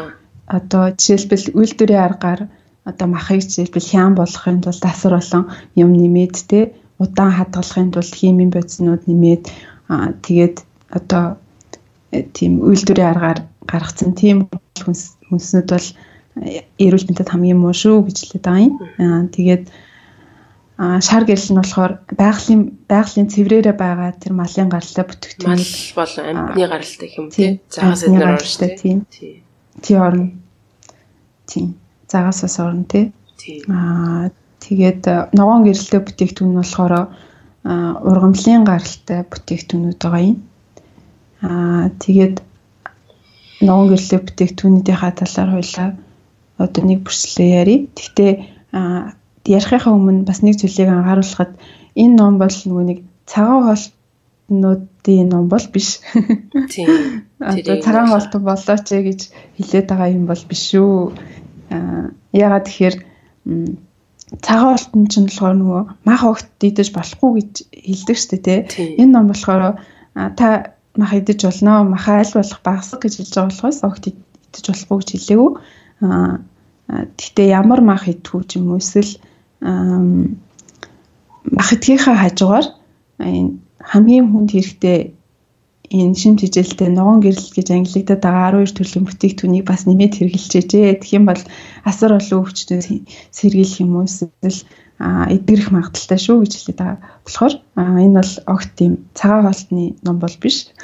[0.49, 2.41] одоо жишээлбэл үйлдвэрийн аргаар
[2.89, 5.45] одоо махыг жишээлбэл хян болгохын тулд асар болон
[5.77, 9.45] юм нэмээд те удаан хадгалахын тулд химийн бодиснууд нэмээд
[10.25, 10.57] тэгээд
[10.91, 11.37] одоо
[12.13, 14.49] э, тийм үйлдвэрийн аргаар гаргацсан тийм
[14.81, 15.89] хүнснүүд бол
[16.41, 19.29] э, эрүүл мэндэд хамгийн муу шүү гэж хэлээд байгаа юм.
[19.37, 19.65] Тэгээд
[20.79, 26.67] шар гэрэл нь болохоор байгалийн байгалийн цэврээрээ байгаа тэр малын гаралтай бүтээгдэхүүн мал болон амьтны
[26.71, 28.99] гаралтай юм тийм загас эднэр орштой тийм.
[29.83, 30.27] Тийм орно.
[31.51, 31.67] Тийм
[32.09, 33.13] загасаас орно тий.
[33.69, 34.31] Аа
[34.65, 36.95] тэгээд э, ногоон гэрэлтэй бүтээгдэхүүн нь болохоор
[38.09, 40.39] ургамлын гаралтай бүтээгдэхүүнүүд байгаа юм.
[41.45, 42.37] Аа тэгээд
[43.63, 45.89] ногоон гэрэлтэй бүтээгдэхүүнийхээ талаар хоёлаа
[46.59, 47.81] одоо нэг бүрслээ ярий.
[47.95, 48.33] Гэхдээ
[49.49, 51.53] ярихынхаа өмнө бас нэг зүйлийг анхааруулхад
[51.95, 52.99] энэ ном бол нөгөө нэг
[53.31, 56.03] цагаан хоолтнуудын ном бол биш.
[56.73, 57.23] Тийм.
[57.39, 59.21] Одоо цагаан хоолт болооч гэж
[59.57, 61.15] хэлээд байгаа юм бол биш шүү
[62.33, 62.97] ягаад тэгэхээр
[64.45, 68.59] цагаан уултан ч болохоор нөгөө мах огт идэж болохгүй гэж хэлдэг штэ тий.
[69.01, 69.81] Энэ ном болохоор
[70.37, 70.49] та
[70.97, 75.09] мах идэж болно махаа аль болох багасгах гэж хэлж байгаа болохоос огт идэж болохгүй гэж
[75.13, 75.51] хэлээгүй.
[76.05, 76.33] Аа
[76.89, 79.21] гэхдээ ямар мах идэх ч юм уу эсвэл
[79.61, 82.67] мах идэхийнхаа хажуугаар
[83.19, 85.13] хамгийн хүнд хэрэгтэй
[85.89, 91.01] энэ шим тижээлтэй ногоон гэрэл гэж ангилагдаад байгаа 12 төрлийн бүтээгдэхүүнийг бас нэмээд хэрэгжилжээ.
[91.01, 91.43] Тэгэх юм бол
[91.89, 92.85] асар олон өвчтөд
[93.33, 94.61] сэргийлэх юм уу эсвэл
[94.99, 96.99] эдгэрэх магадaltaй шүү гэж хэлээд байгаа.
[97.23, 100.75] Болохоор энэ бол огт тийм цагаан хоолтны ном бол биш.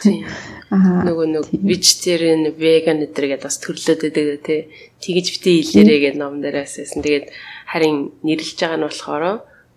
[0.71, 4.71] Нөгөө нэг vegetarian, vegan гэдэргээд бас төрлөөд байдаг тий.
[5.03, 7.03] Тэгэж битээ хэлээрээ гэдэг ном дээрээс байсан.
[7.03, 7.27] Тэгээд
[7.67, 9.25] харин нэрлэж байгаа нь болохоор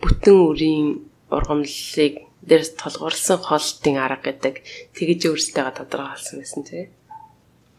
[0.06, 0.88] бүтэн үрийн
[1.34, 4.56] ургамлыг дээрс толгуурлсан хоолтын арга гэдэг
[4.96, 6.84] тэгж өөрсдөө тодорхойлсон байсан тий.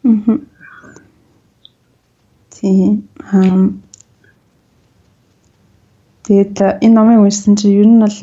[0.05, 0.37] Аа.
[2.53, 3.03] Тий.
[3.29, 3.81] Хам.
[6.25, 8.17] Тэгээд энэ номыг уншсан чинь ер нь бол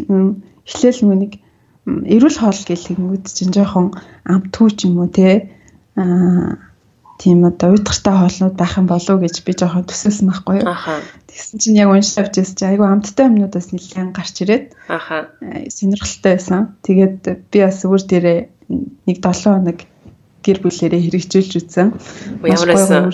[0.66, 1.32] эхлээл нэг
[1.86, 5.50] эрүүл хоол гэх юм үүд чинь жоохон амтгүй ч юм уу тий.
[5.98, 6.66] Аа
[7.18, 10.76] тийм одоо уйдгартай хоолнууд байх юм болов гэж би жоохон төсөөлсөн байхгүй юу.
[11.26, 14.66] Тэгсэн чинь яг уншиж авч ирсэн чинь айгүй амттай юмнуудаас нэлээд гарч ирээд.
[14.88, 15.32] Аха.
[15.72, 16.76] Сонирхолтой байсан.
[16.84, 18.40] Тэгээд би бас өөр дээрээ
[19.08, 19.78] нэг 7 хоног
[20.44, 21.88] гэр бүлээрээ хэрэгжүүлж үзсэн.
[22.44, 23.10] Ямарсан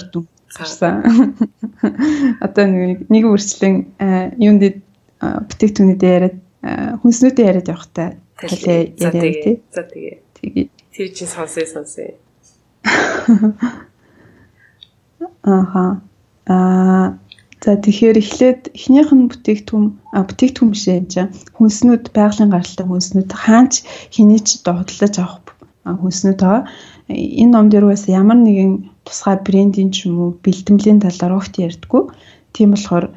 [0.53, 0.95] гарсан.
[2.45, 3.97] Одоо нэг нэг үрчлэн
[4.37, 4.83] юунд
[5.23, 6.37] бүтээгтүүнүүд яриад
[7.01, 9.57] хүнснүүдээ яриад явахтай талээ яриа тий.
[9.73, 10.17] За тэгээ.
[10.37, 10.67] Тэгээ.
[10.93, 12.19] Тэр чинь сонсъё сонсъё.
[15.43, 16.01] Ааха.
[16.47, 17.19] Аа
[17.63, 23.87] за тэгэхээр эхлээд эхнийх нь бүтээгдэхүүн бүтээгдэхүүн биш юм чинь хүнснүүд байгалийн гаралтай хүнснүүд хаач
[24.11, 25.55] хэний ч худалдаж авах
[25.87, 26.67] хүнснүүд байгаа.
[27.07, 32.03] Энэ ном дээр бас ямар нэгэн тусгай брендийн ч юм уу бэлтгэмлийн талаар огт ярьдаггүй.
[32.51, 33.15] Тийм болохоор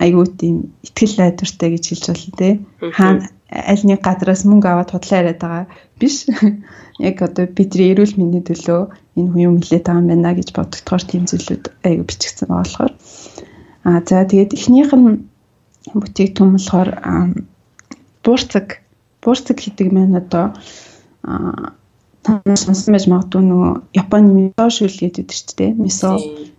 [0.00, 2.48] айгүй тийм ихтгэл найдвартай гэж хэлж болно те.
[2.96, 5.64] Хаана аль нэг газраас мөнгө аваад худлаа яриад байгаа
[6.00, 6.26] биш.
[7.08, 8.80] Яг одоо бидний эрүүл мэндийн төлөө
[9.18, 12.92] энэ хүн юм хэлээд байгаа юм байна гэж боддогдохоор тийм зүйлүүд айгүй бичигдсэн байгаа болохоор.
[13.86, 15.08] Аа за тэгээд эхнийх нь
[15.94, 16.90] бүтээгдэхүүн болохоор
[18.24, 18.66] буурцаг
[19.22, 20.46] буурцаг гэдэг маань одоо
[22.24, 25.70] та сонсон байж магадгүй нөгөө Японы мисо шүл гэдэг чинь дээ.
[25.76, 26.18] Мисо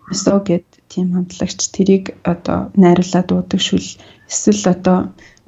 [0.09, 3.87] мисо гэдэг тийм хамтлагч тэрийг одоо найруулад уудаг шүл
[4.29, 4.97] эсвэл одоо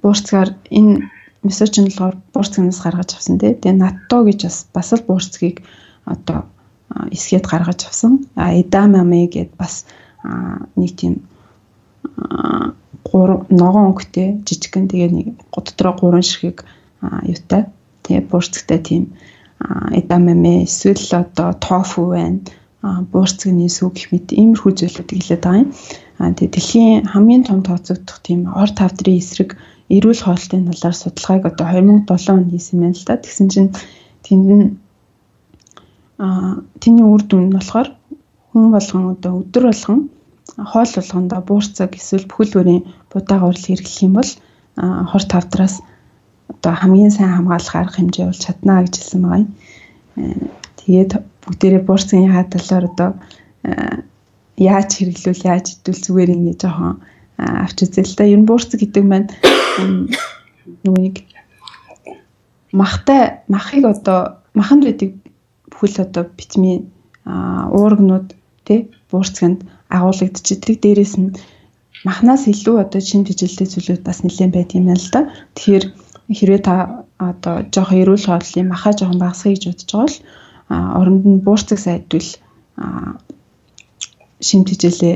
[0.02, 1.06] буурцгаар энэ
[1.50, 3.54] ч нь болохоор буурцгаас гаргаж авсан тий.
[3.54, 5.64] Тэгээ натто гэж бас бас л буурцгийг
[6.06, 6.48] одоо
[7.12, 8.26] эсгээд гаргаж авсан.
[8.36, 9.86] А эдамаме гэд бас
[10.76, 11.14] нэг тийм
[13.62, 16.66] ногоон өнгөтэй жижигэн тэгээ нэг дотроо гурван ширхэг
[17.02, 17.72] юутай.
[18.04, 19.04] Тэгээ буурцгтай тийм
[19.92, 22.40] эдамаме эсвэл одоо тофу байна.
[23.12, 25.72] буурцгийн сүг гэх мэт иймэрхүү зүйлүүдийг хэлээд байгаа юм.
[26.22, 29.58] Аа тэгээ дэлхийн хамгийн том тооцогдох тийм ор тавдрын эсрэг
[29.96, 33.16] эрүүл хоолтын талаар судалгааг одоо 2007 онд хийсэн байна л да.
[33.24, 33.72] Тэгсэн чинь
[34.26, 34.68] тэнд нь
[36.20, 37.90] аа тэний үр дүн нь болохоор
[38.52, 40.00] хүн болгон одоо өдөр болгон
[40.72, 44.32] хоол болгондоо буурцаг эсвэл бүхэл бүрийн будаага урал хэрэглэх юм бол
[45.12, 45.76] хор тавдраас
[46.52, 49.50] одоо хамгийн сайн хамгаалах арга хэмжээ бол чадна гэж хэлсэн байгаа юм.
[50.18, 50.48] Э,
[50.80, 51.12] тэгээд
[51.44, 53.10] бүгдээрээ буурцгийн хаа талаар одоо
[54.58, 56.98] яаж хэрэглүүл яаж идвэл зүгээр ингэ жоохон
[57.38, 58.24] авч үзээ л да.
[58.26, 59.30] Ер нь буурцаг гэдэг маань
[60.84, 61.16] нөгөө нэг
[62.74, 65.10] махтай махыг одоо маханд байдаг
[65.70, 66.90] бүхэл одоо витамин
[67.26, 68.34] уургнууд
[68.66, 70.82] тий буурцганд агуулгадчихдаг.
[70.82, 71.38] Дээрээс нь
[72.04, 75.22] махнаас илүү одоо шин тэжилтэй зүйлүүд бас нэлээд байт юм байна л да.
[75.56, 75.86] Тэгэхээр
[76.34, 80.18] хэрвээ та одоо жоох эрүүл хооллын маха жоохон багасгая гэж бодож байгаа бол
[81.00, 82.30] оронд нь буурцаг сайдвал
[84.42, 85.16] шин тэжилээ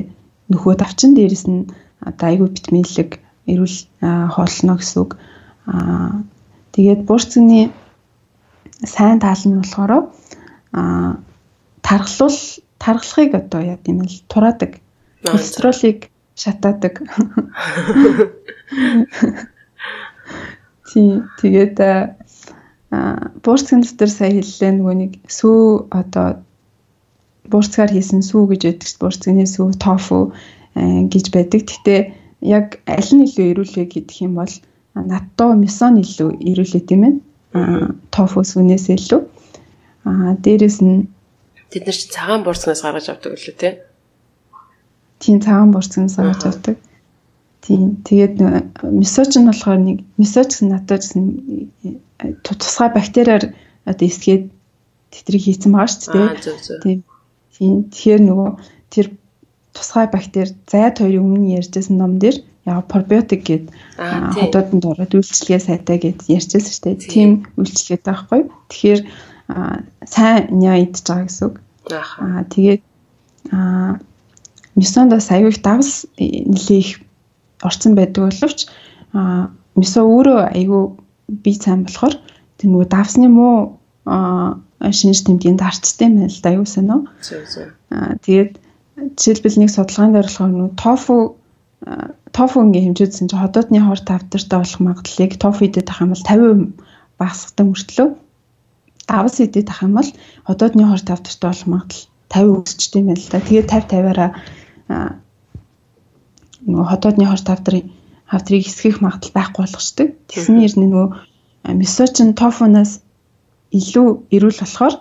[0.52, 1.68] нөхөд авчин дээрээс нь
[2.02, 5.12] одоо айгүй витаминлэг эрүүл хоолно гэсэн үг.
[5.70, 6.26] Аа
[6.74, 7.72] тэгээд буурцганы
[8.84, 10.10] сайн тал нь болохоор
[10.74, 11.20] аа
[11.86, 12.40] тархлуул
[12.82, 14.82] тархлахыг одоо яа гэм л тураадаг.
[15.26, 16.94] Холестеролыг шатаадаг.
[20.90, 26.28] Тий, тэгээд аа буурцгийн дотор сая хэллээ нөгөө нэг сүү одоо
[27.52, 30.34] буурцгаар хийсэн сүү гэж чинь буурцгийн сүү, тофу
[30.76, 31.62] гэж байдаг.
[31.68, 31.96] Гэтэ
[32.42, 34.54] яг аль нь илүү эрүүлвэ гэдэг юм бол
[34.96, 37.14] натто мисон илүү эрүүлээ тийм ээ.
[37.56, 39.22] Аа тофу сүнээс илүү.
[40.08, 41.08] Аа дээрэс нь
[41.72, 43.74] тэд нар чи цагаан бурцнаас гаргаж авдаг үлээ тий.
[45.20, 46.76] Тийм цагаан бурцнаас гаргаж авдаг.
[47.62, 48.36] Тийм тэгээд
[48.90, 51.24] мисоч нь болохоор нэг мисоч гэсэн натто гэсэн
[52.44, 53.54] тусгай бактериар
[53.86, 54.50] одоо эсгээд
[55.14, 56.28] тэтрийг хийцэн байгаа шүү дээ.
[56.84, 57.00] Тийм.
[57.54, 57.76] Тийм.
[57.94, 58.50] Тэгэхээр нөгөө
[58.90, 59.06] тэр
[59.74, 63.66] тусгай бактери зайд хоёрын өмнө ярьжсэн ном дээр яг пробиотик гэд
[63.98, 67.10] хотодонд ороод үйлчлэгээ сайтай гэд ярьжсэн шүү дээ.
[67.10, 68.42] Тийм үйлчлэгээ таахгүй.
[68.70, 69.02] Тэгэхээр
[70.06, 71.56] сайн няа идж байгаа гэсэн үг.
[71.90, 72.82] Аа тэгээд
[73.52, 73.98] аа
[74.78, 77.02] мисондос аюул давс нэлээх
[77.66, 78.70] орцсон байдаг боловч
[79.18, 82.16] аа мисо өөрөө аюу бие сайн болохоор
[82.62, 87.02] тэр нөгөө давсны муу шинж тэмдгийн дарцтай юм байна л да аюу сайн уу.
[87.90, 88.61] Аа тэгээд
[89.02, 91.18] жишээлбэл нэг судалгаанд оруулахаар нүү тофу
[92.32, 96.78] тофу ингээ хэмжээдсэн чинь ходоодны хор тавтартай болох магадлалыг тофу идэт ах юм бол 50%
[97.18, 98.08] багасгадаг мөртлөө
[99.10, 100.10] давс идэт ах юм бол
[100.46, 103.40] ходоодны хор тавтартай болох магадлал 50 өсчтэй юм байна л да.
[103.42, 104.30] Тэгээд 50 50-аараа
[106.70, 107.86] нөгөө ходоодны хор тавдрын
[108.30, 110.10] хавдрыг эсгэх магадлал байхгүй болгочдөг.
[110.30, 111.06] Тэгснээр нөгөө
[111.76, 113.02] месочин тофунаас
[113.74, 114.96] илүү эрүүл болохоор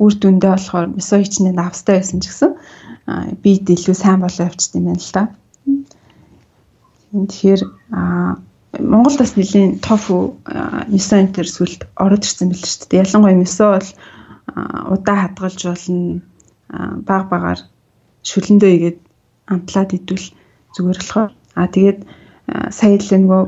[0.00, 2.52] үр дүндээ болохоор мисо хичнээн австай байсан ч гэсэн
[3.44, 5.24] бид илүү сайн болоо явчихсан юм байна л да.
[7.12, 7.62] Тэгэхээр
[8.92, 10.40] Монголд бас нэлийн тофу
[10.88, 13.02] мисо энтер сүлд ороод ирсэн байл шүү дээ.
[13.04, 13.88] Ялангуяа мисо бол
[14.94, 16.22] удаа хадгалж болно
[17.08, 17.60] баг багаар
[18.28, 18.98] шүлэндөө игээд
[19.52, 20.26] амтлаад идвэл
[20.74, 22.00] зүгээр болохоор а тэгээд
[22.70, 23.42] сая л нөгөө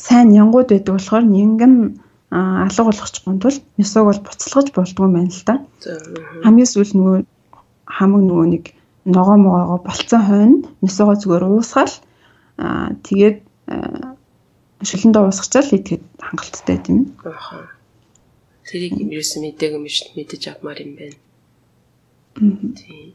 [0.00, 1.74] сайн янгууд байдаг болохоор нингэн
[2.32, 5.54] алга болгочихгүй тул мисог бол буцалгаж болдгоо юм байна л да.
[6.44, 7.16] Хамгийн сүүл нөгөө
[7.84, 8.64] хамаг нөгөө нэг
[9.04, 11.94] ногоо могоогоо болцсон хойно мисогоо зүгээр уусгаал
[12.56, 13.36] аа тэгээд
[14.88, 17.14] шүлэндээ уусгачаал идэхэд хангалттай тийм.
[17.24, 17.70] Аха.
[18.66, 21.16] Тэрийг ерөөсөө мэдээг юм биш мэдэж авмаар юм байна.
[22.78, 23.12] Тийм.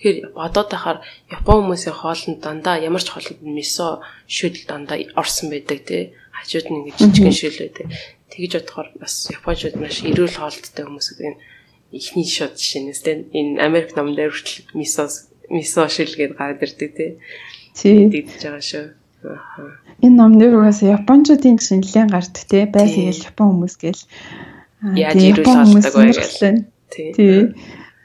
[0.00, 5.84] Тэгэхээр бодоод байхаар Япон хүмүүсийн хоолнд дандаа ямар ч хоолнд мисо шүдэл дандаа орсон байдаг
[5.84, 6.16] тий.
[6.32, 7.86] Хажууд нь ингэж жижигэн шүл байдаг.
[8.30, 11.36] Тэгж бодохоор бас Япончууд маш эрүүл хоолттой хүмүүс гэдэг
[11.90, 13.26] ихний шууд жишээнээс тий.
[13.34, 15.10] Энэ Америк номон дээр хүртэл мисо
[15.50, 17.10] мисо шүл гэдээ гараад ирдэг тий.
[17.74, 18.06] Тий.
[18.06, 18.86] Тэгж байгаа шүү.
[20.06, 22.64] Энэ номнэр угаасаа Япончуудын шинэлэн гардаг тий.
[22.70, 24.04] Бай тэгэл Япон хүмүүс гээл.
[24.94, 26.64] Яаж эрүүл хоолтойг гэл.
[26.94, 27.38] Тий.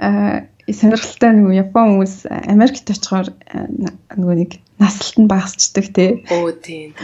[0.01, 3.29] Аа сонирхолтой нэг Япон хүмүүс Америкт очихоор
[4.17, 6.25] нөгөө нэг насалт нь багасчдаг тий.
[6.33, 6.97] Оо тийм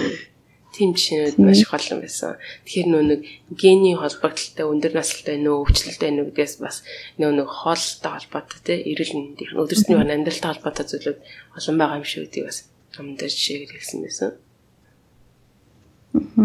[0.81, 0.97] тийм.
[0.97, 2.41] Жишээнүүд маш их олон байсан.
[2.65, 3.21] Тэгэхээр нөө нэг
[3.53, 6.81] гений холбогдлолтой өндөр насалтай нөө өвчлөлтэй нөө гэдгээс бас
[7.21, 8.79] нөө нэг хоолтой холбоотой тий.
[8.89, 11.19] Эрүүл мэндийн өдөрсний бан амьдралтай холбоотой зүйлүүд
[11.61, 12.57] олон байгаа юм шиг үгүй бас
[12.97, 14.31] амдэр жишээгээр хэлсэн байсан.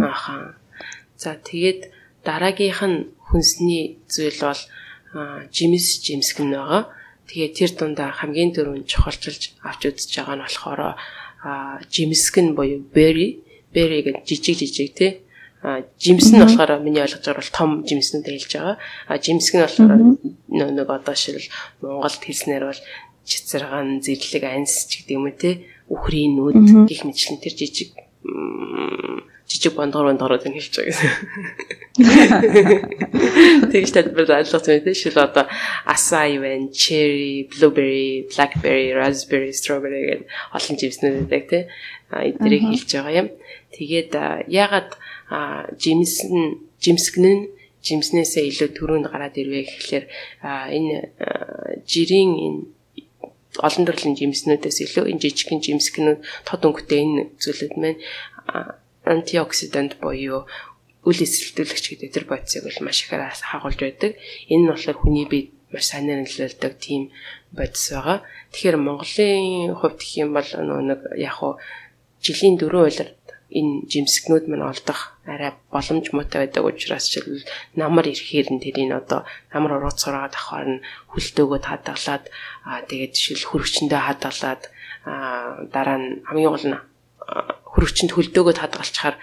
[0.05, 0.55] Аха.
[1.17, 1.91] За тэгээд
[2.23, 2.99] дараагийнх нь
[3.33, 4.63] хүнсний зүйл бол
[5.51, 6.93] жимс жимсгэн байгаа.
[7.27, 10.81] Тэгээ тэр дундаа хамгийн дөрөв чухалчилж авч үзэж байгаа нь болохоор
[11.91, 13.46] жимсгэн буюу berry
[13.77, 15.13] berry гэж жижиг жижиг тий
[15.99, 18.77] жимс нь болохоор миний ойлгож байгаа бол том жимснүүд хэлж байгаа.
[19.11, 19.93] А жимсг нь болохоор
[20.49, 21.43] нэг одоо шил
[21.83, 22.81] Монголд хэлснээр бол
[23.27, 25.67] чицэрган, зэрлэг, анс ч гэдэг юм уу те.
[25.91, 27.91] Үхрийн нүд гих мэтлэн тэр жижиг
[29.51, 31.11] жижиг бондгор бондгороо тань хэлж байгаа гэсэн.
[33.75, 35.51] Тэгж тайлбар ойлгох юм тийм шил одоо
[35.83, 41.67] acai байна, cherry, blueberry, blackberry, raspberry, strawberry гэдэг олон жимснүүд байдаг тийм.
[42.11, 43.29] А эдгэрийг хэлж байгаа юм.
[43.77, 44.13] Тэгээд
[44.49, 44.97] ягаад
[45.77, 47.43] жимс нь жимсгэн нь
[47.87, 50.07] жимснээсээ илүү төрөнд гараад ирвэ гэхлээр
[50.75, 50.97] энэ
[51.87, 52.61] жирийн энэ
[53.63, 58.01] олон төрлийн жимснүүдээс илүү энэ жижигхэн жимсгнүүд тод өнгөтэй энэ зүйлүүд маань
[59.07, 60.45] антиоксидант буюу
[61.07, 64.13] үл эсэлтүүлэгч гэдэг тэр бодисыг бол маш ихээр хагуулж байдаг.
[64.51, 67.15] Энэ нь болохоор хүний бие маш сайн нөлөөлдөг тийм
[67.55, 68.27] бодис байгаа.
[68.51, 71.63] Тэгэхээр Монголын хувьд гэх юм бол нэг яг хуу
[72.19, 73.16] жилийн дөрөв улирд
[73.51, 77.47] энэ жимсгнүүд мань олдох арай боломж муутай байдаг учраас жишээл
[77.79, 79.23] намар ирэхээр нь тэрийг одоо
[79.55, 82.25] намар урууц сураад авахаар нь хүлтэөгөө хадгалаад
[82.67, 84.63] аа тэгээд жишээл хөрөгчөндөө хадгалаад
[85.07, 86.79] аа дараа нь хамгийн гол нь
[87.77, 89.17] хөрөгчөнд хөлдөөгөө хадгалчихаар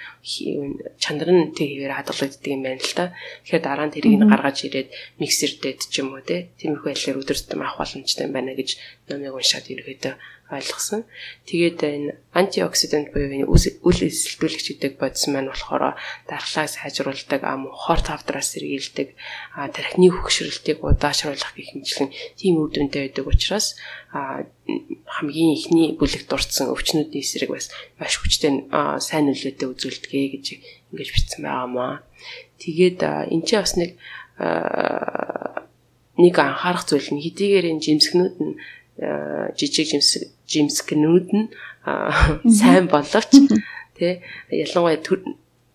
[1.02, 3.06] чанар нь тэг хэвээр хадгалагддаг юм байна л да.
[3.44, 6.54] Тэгэхээр дараа нь тэрийг гаргаж ирээд миксер дээд ч юм уу те.
[6.62, 8.70] Тиймэрхүү байдлаар өдөртөм авах боломжтой байна гэж
[9.10, 10.14] номыг уншаад ерөөдөө
[10.52, 11.08] ойлгосон.
[11.48, 15.96] Тэгээд энэ антиоксидант буюу энэ үл эсэлтүүлэгч гэдэг бодис маань болохоор
[16.28, 19.16] дархлаа сайжруулдаг, ам хор тавдраас сэргийлдэг,
[19.56, 23.80] тархины хөгшрөлтийг удаашруулах гэх мэтлэн тийм үр дүнтэй байдаг учраас
[24.14, 28.68] хамгийн ихний бүлэгт дурдсан өвчнүүдийн эсрэг бас маш хүчтэй
[29.00, 30.46] сайн нөлөөтэй үзүүлдэг гэж
[30.92, 32.04] ингэж бичсэн байгаамаа.
[32.62, 33.00] Тэгээд
[33.32, 33.98] энэ ч бас нэг
[36.14, 38.58] нэг анхаарах зүйл нь хэдийгээр энэ жимсгнүүд нь
[39.58, 41.48] жижиг жимсэг жимскнүүд нь
[42.50, 43.32] сайн боловч
[43.98, 45.02] тий ялангуяа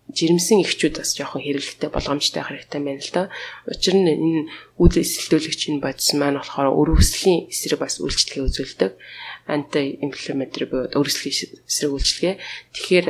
[0.09, 3.29] жирэмсэн эхчүүд бас жоохон хэрэгэлтэй болгоомжтой хэрэгтэй байна л да.
[3.69, 4.49] Учир нь энэ
[4.81, 8.91] үйл эсэлтүүлэгч нь бодис маань болохоор өрөвслийн эсрэг бас үйлчлэгээ үзүүлдэг.
[9.45, 12.35] Анти инфламатори буюу өрөвслийн эсрэг үйлчлэгээ.
[12.73, 13.07] Тэгэхээр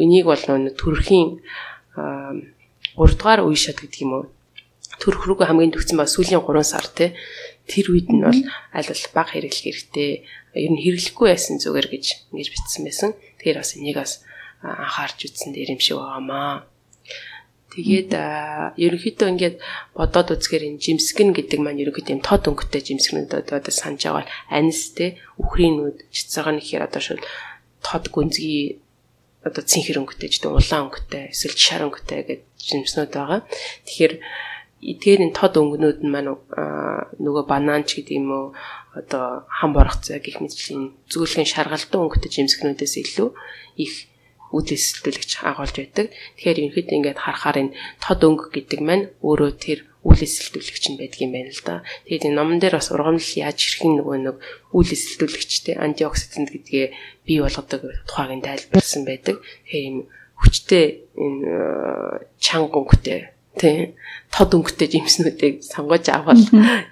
[0.00, 1.44] энийг бол төрхийн
[1.92, 2.48] 3
[2.96, 4.24] дугаар үе шат гэдэг юм уу?
[5.04, 7.12] Төрх рүүгээ хамгийн төгсөн ба сүүлийн 3 сар тий
[7.68, 8.40] тэр үед нь бол
[8.72, 10.10] аль болох баг хэрэглэх хэрэгтэй.
[10.56, 13.10] Ер нь хэрэглэхгүй байсан зүгээр гэж ингэж бичсэн байсан.
[13.38, 14.12] Тэгэхээр бас энийг бас
[14.64, 16.66] анхаарч үзсэн дээр юм шиг байгаамаа.
[17.68, 18.10] Тэгээд
[18.80, 19.56] ерөнхийдөө ингээд
[19.94, 24.32] бодоод үзэхээр энэ жимсгэн гэдэг маань ерөнхийдөө юм тод өнгөтэй жимсгэнүүд одоо санаж байгаа бол
[24.50, 27.22] анис те үхрийн нүд чицаага нэхэр одоо шууд
[27.84, 28.80] тод гүнзгий
[29.44, 33.40] одоо цэнхэр өнгөтэй гэдэг улаан өнгөтэй эсвэл шар өнгөтэй гэдэг жимснүүд байгаа.
[33.86, 34.12] Тэгэхээр
[34.82, 36.38] эдгээр энэ тод өнгөнүүд нь маань
[37.18, 38.46] нөгөө банан ч гэдэг юм уу
[38.94, 43.28] одоо хам боргоцоо гих мэтлийн зүгэлгийн шаргалдан өнгөтэй жимсгнүүдээс илүү
[43.82, 43.94] их
[44.54, 46.06] үдээсэлтүүлэгч агуулж байдаг.
[46.38, 51.20] Тэгэхээр ерөнхийдөө ингээд харахаар энэ тод өнгө гэдэг маань өөрөө тэр үйл эсэлтүүлэгч нь байдаг
[51.20, 51.84] юм байна л да.
[52.08, 54.36] Тэгээд энэ номон дээр бас ургамал яаж хэрхэн нөгөө нэг
[54.72, 56.86] үйл эсэлтүүлэгчтэй антиоксидант гэдгээ
[57.28, 59.36] бий болгодог тухайг тайлбарлсан байдаг.
[59.68, 59.98] Тэгэхээр юм
[60.38, 61.44] хүчтэй энэ
[62.40, 63.20] чанга өнгөтэй
[63.58, 63.98] тий
[64.30, 66.38] тод өнгөтэй жимснүүдийг сонгож авал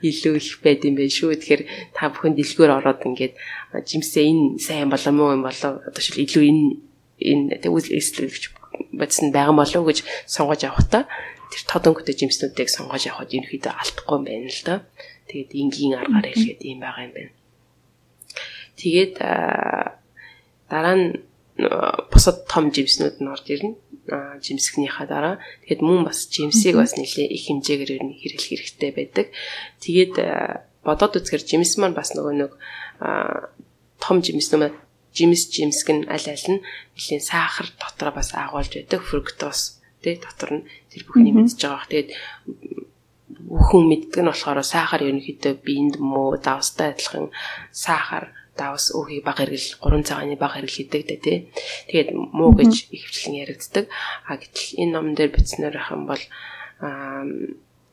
[0.03, 1.37] илүү их байд юм байна шүү.
[1.39, 1.63] Тэгэхээр
[1.95, 3.35] та бүхэн дэлгүүр ороод ингээд
[3.87, 6.65] жимсээ энэ сайн болоо муу юм болоо одоо шил илүү энэ
[7.23, 8.45] энэ тэг үйл эсэлтүүлэгч
[8.97, 11.07] бодсон байгаа болов уу гэж сонгож авахта
[11.53, 14.75] тэр тод өнгөтэй жимснүүдийг сонгож авахд ерөөхдөө алдахгүй юм байна л да.
[15.29, 17.33] Тэгээд энгийн аргаар хэлгээд юм байгаа юм байна.
[18.81, 19.15] Тэгээд
[20.69, 21.07] дараа нь
[22.13, 23.75] бусад том жимснүүд нь орж ирнэ.
[24.45, 25.35] Жимсгнийхаа дараа
[25.65, 29.27] тэгэд мөн бас жимсийг бас нэлээ их хэмжээгээр ер нь хэрэглэх хэрэгтэй байдаг.
[29.81, 30.15] Тэгээд
[30.85, 32.53] бодоод үзэхээр жимс маань бас нөгөө нэг
[33.99, 34.77] том жимс нөмө
[35.17, 36.61] жимс жимсг нь аль аль нь
[36.93, 41.89] нэлийн сахар дотор бас агуулж байдаг фруктоз тий дотор нь тэр бүхний мэдж байгаа бах.
[41.89, 42.11] Тэгээд
[43.49, 47.33] бүхэн мэддэг нь болохоор сахар ерөнхийдөө биед муу давстай адилхан
[47.73, 51.39] сахар давс өөхий баг хэргэл 3 цагааны баг хэргэл хийдэг дээ тий.
[51.93, 53.87] Тэгээд муу гэж ихвчлэн яригддаг.
[54.27, 56.23] А гэтэл энэ ном дээр бичснээр ах юм бол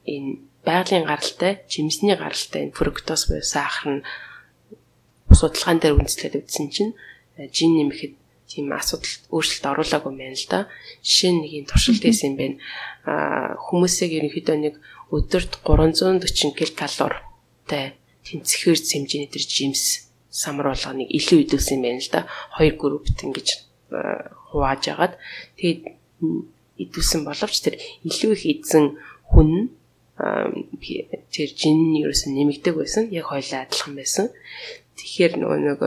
[0.07, 0.31] энэ
[0.63, 4.05] байгалийн гаралтай, жимсний гаралтай энэ фруктоз буюу сахар нь
[5.29, 6.95] судалгаан дээр үндэслээд өгсөн чинь
[7.51, 8.13] жин нэмэхэд
[8.47, 10.71] тийм асуудал өөрчлөлт оруулаагүй байна л да.
[11.03, 12.57] Жишээ нь нэг юм туршилт хийсэн юм байна.
[13.03, 14.75] Аа хүмүүсийг ерөнхийдөө нэг
[15.11, 16.71] өдөрт 340 ккал
[18.23, 22.25] тэнцэхээр хэмжээний төр жимс самар болгоныг илүү идүүлсэн юм байна л да.
[22.57, 23.47] Хоёр группт ингэж
[24.49, 25.13] хувааж агаад
[25.61, 25.81] тэгээд
[26.81, 28.97] идүүлсэн боловч тэр илүү их идсэн
[29.29, 29.69] хүн
[30.17, 33.13] тэр жин нь ерөөсөн нэмэгдэг байсан.
[33.13, 34.33] Яг хоёлаа адилхан байсан.
[34.97, 35.79] Тэгэхээр нөгөө нэг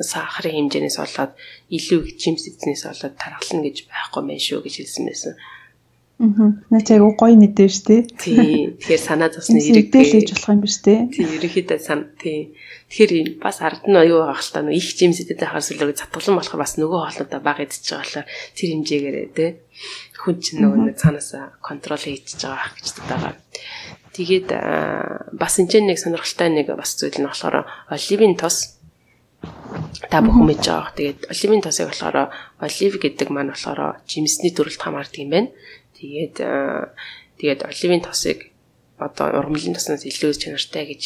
[0.00, 1.32] сахарын хэмжээнээс болоод
[1.70, 5.32] илүү их жимс эзнээс болоод тархална гэж байхгүй мэн шүү гэж хэлсэн байсан.
[6.24, 6.56] Аа.
[6.72, 8.02] Наач айгу гоё мэдээ шүү дээ.
[8.16, 8.72] Тий.
[8.80, 11.12] Тэгэхээр санаа зовсны л ээж болох юм биш үү?
[11.12, 12.56] Тий, ерөнхийдөө сан тий.
[12.88, 16.62] Тэгэхээр бас ард нь аюу байгаа л та нэг их жимсэдэд байхаар сүлэг затгалан болохоор
[16.64, 19.50] бас нөгөө хоолнуудаа баг идчихэж байгаа болохоор тэр хэмжээгээрээ тий.
[20.16, 23.34] Хүн чинь нөгөө нэг цаанаасаа контрол хийчихэж байгаа гэж байгаа.
[24.14, 24.48] Тэгээд
[25.36, 28.80] бас энэ нэг сонирхолтой нэг бас зүйл нь болохоор оливын тос
[30.08, 30.94] та бүхэн мэдж байгаа.
[30.96, 32.30] Тэгээд оливын тосыг болохоор
[32.62, 35.50] олив гэдэг маань болохоор жимсний төрөлд хамаардаг юм байна.
[35.98, 36.36] Тэгээд
[37.38, 38.50] тэгээд оливын тосыг
[38.98, 41.02] одоо ургамлын тоснаас илүү чанартай гэж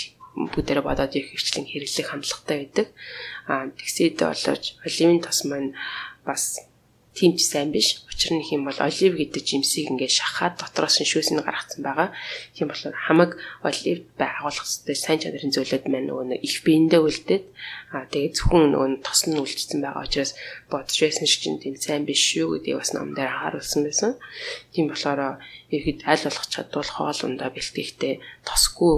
[0.54, 2.86] бүгдээрээ бодоод их хвчлэн хэрэглэх хандлагатай байдаг.
[3.50, 5.74] Аа тэгсээд боловч оливын тос маань
[6.22, 6.67] бас
[7.18, 8.06] тийм ч сайн биш.
[8.06, 12.14] Учир нь хэм бол олив гэдэг жимсийг ингээд шахаад дотроос нь шүүсийг гаргацсан байгаа.
[12.54, 13.30] Тийм болохоор хамаг
[13.66, 17.44] олив байгуулах хэрэгтэй сайн чанарын зөвлөд маань нөгөө нэг их биендээ үлдээд
[17.90, 20.32] аа тэгээ зөвхөн нөгөө тос нь үлдсэн байгаа учраас
[20.70, 24.14] бодож байсан шиг чинь тийм сайн биш шүү гэдгийг бас ном дээр харуулсан байсан.
[24.70, 25.42] Тийм болохоор
[25.74, 28.14] ихэд аль болох чадвал хоолундаа бэлтгэхдээ
[28.46, 28.94] тосгүй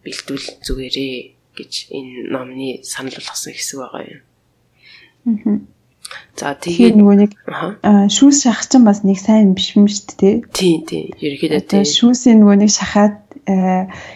[0.00, 1.14] бэлтвэл зүгээрээ
[1.60, 4.20] гэж энэ номны санал болгосон хэсэг байгаа юм.
[5.28, 5.79] Аа
[6.36, 7.30] За тэгээд нөгөө нэг
[8.10, 10.36] шүүс шахах чинь бас нэг сайн биш юм шүү дээ.
[10.54, 11.06] Тийм тийм.
[11.20, 11.84] Ерөнхийдөө тийм.
[11.84, 13.16] Шүүсийн нөгөө нэг шахаад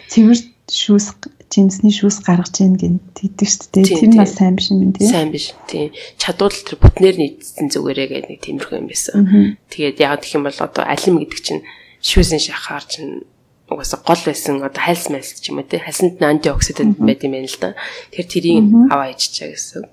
[0.09, 1.07] цэвэр шүүс
[1.53, 3.85] жимсний шүүс гаргаж ийн гэдэг шүү дээ.
[3.85, 5.07] Тэр нь бас сайн биш юм тийм.
[5.07, 5.53] Сайн биш.
[5.69, 5.93] Тийм.
[6.17, 9.55] Чадвал тэр бүтнээр нийцсэн зүгээрээ гэдэг нэг тиймэрхүү юм байсан.
[9.69, 11.61] Тэгээд яг гэх юм бол одоо алим гэдэг чинь
[12.01, 13.23] шүүсийн шахаар чинь
[13.69, 17.33] угаасаа гол байсан одоо хальс мэлс ч юм уу тий хальсанд нь антиоксидант байт юм
[17.33, 17.77] байна л да.
[18.13, 19.85] Тэр тэрийг аваа иччихэ гэсэн.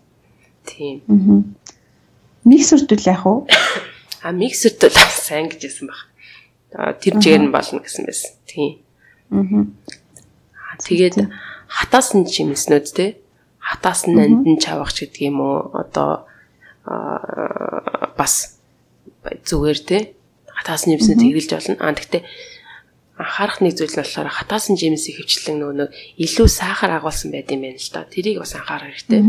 [0.66, 0.96] Тийм.
[2.44, 3.34] Миксерд үл яах вэ?
[4.22, 6.00] А миксерд бол сайн гэж хэлсэн баг.
[7.02, 8.30] Тэр жигээр нь болно гэсэн байсан.
[8.46, 8.78] Тийм.
[9.34, 9.66] Аа.
[10.78, 11.26] Тэгээд
[11.66, 13.18] хатаас нь чимснүүд те.
[13.58, 15.74] Хатаас нь андин чавагч гэдэг юм уу?
[15.74, 16.26] Одоо
[18.18, 18.58] бас
[19.22, 19.98] зүгээр те.
[20.46, 21.76] Хатаас нь чимснүүд хэрэгжилж болно.
[21.82, 22.22] Аа тэгтээ
[23.20, 27.68] анхаарах нэг зүйл нь болохоор хатаасан жимсийг хөвчлэн нөгөө нэг илүү сахар агуулсан байд юм
[27.68, 28.08] байна л да.
[28.08, 29.20] Тэрийг бас анхаарах хэрэгтэй.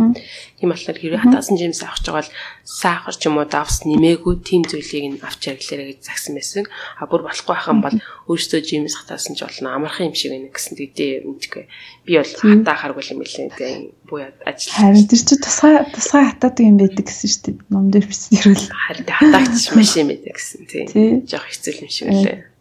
[0.56, 2.32] Тийм болохоор хэрвээ хатаасан жимс авах жагаал
[2.64, 6.64] сахар ч юм уу давс нэмээгүй тийм зүйлийг нь авч хэрэглээрэй гэж загсан байсан.
[6.96, 7.96] А бүр болохгүй юм бол
[8.32, 11.64] өөрөөсөө жимс хатаасан ч болно амархан юм шиг байна гэсэн тэгдээ мэдгүй.
[12.08, 14.80] Би бол хатаа харгуул юм билээ гэдэг буяа ажил.
[14.80, 17.56] Харин тэр чи тусгай тусгай хатаадаг юм байдаг гэсэн шүү дээ.
[17.68, 20.88] Ном дээр бичсэн хэрвэл харин хатаагч маш юм байдаг гэсэн тийм.
[21.28, 22.53] Жохо хэцүү юм шиг үлээ.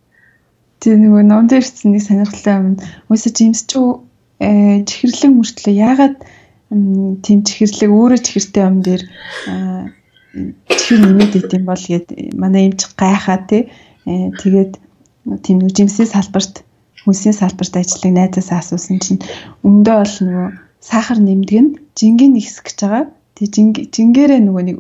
[0.83, 2.68] Тэгээ нөгөө ном дээр ирсэн нэг сонирхолтой юм.
[3.07, 3.78] Үгүй Джеймс ч
[4.43, 6.16] чихэрлэг мөртлөө яагаад
[7.22, 9.03] тийм чихэрлэг өөрөө чихэртэй юм дээр
[10.66, 13.70] чихэр нэмээд идэм бол гээд манай эмч гайхаа тий.
[14.09, 14.72] Э, тэгээд
[15.47, 16.66] тийм нэг Джеймсийн салбарт
[17.05, 19.22] хүнсийн салбарт ажилладаг найзаасаа асуусан чинь
[19.62, 20.49] өндөө бол нөгөө
[20.83, 23.05] сахар нэмдэг нь жингийн нэгсэх гэж байгаа.
[23.39, 24.78] Тэгээ жингээрээ нөгөө нэг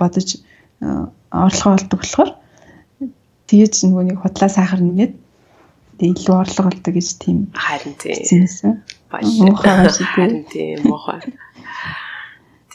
[0.00, 0.40] бодож
[0.80, 2.30] орлогоо олдог болохоор
[3.50, 5.12] тэгээд нөгөө нэг худлаа сахар нэмээд
[5.98, 8.20] тэгээ илүү орлого олдог гэж тийм харин тийм
[10.14, 11.20] харин тийм муухай.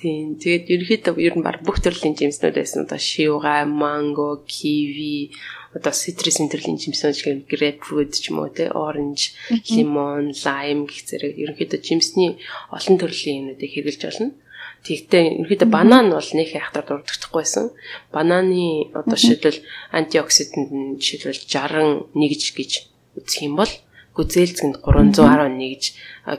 [0.01, 0.33] Тийм.
[0.41, 2.89] Тэгээд ерөнхийдөө ер нь баг бүх төрлийн жимснүүд байсан.
[2.89, 5.29] Одоо шивга, манго, киви,
[5.77, 9.37] одоо цитрусийн төрлийн жимснүүд гэх грейпфрут ч юм уу те, оранж,
[9.69, 12.41] лимон, лайм гэх зэрэг ерөнхийдөө жимсний
[12.73, 14.33] олон төрлийн юмнуудыг хэрэглэж болно.
[14.81, 17.69] Тэгтээ ерөнхийдөө банан бол нэг яхтар дурдчихгүй байсан.
[18.09, 19.61] Бананы одоо шийдвэл
[19.93, 23.73] антиоксидант нь шийдвэл 61 гэж үзэх юм бол
[24.15, 25.83] гүзээлцгэнд 311 гэж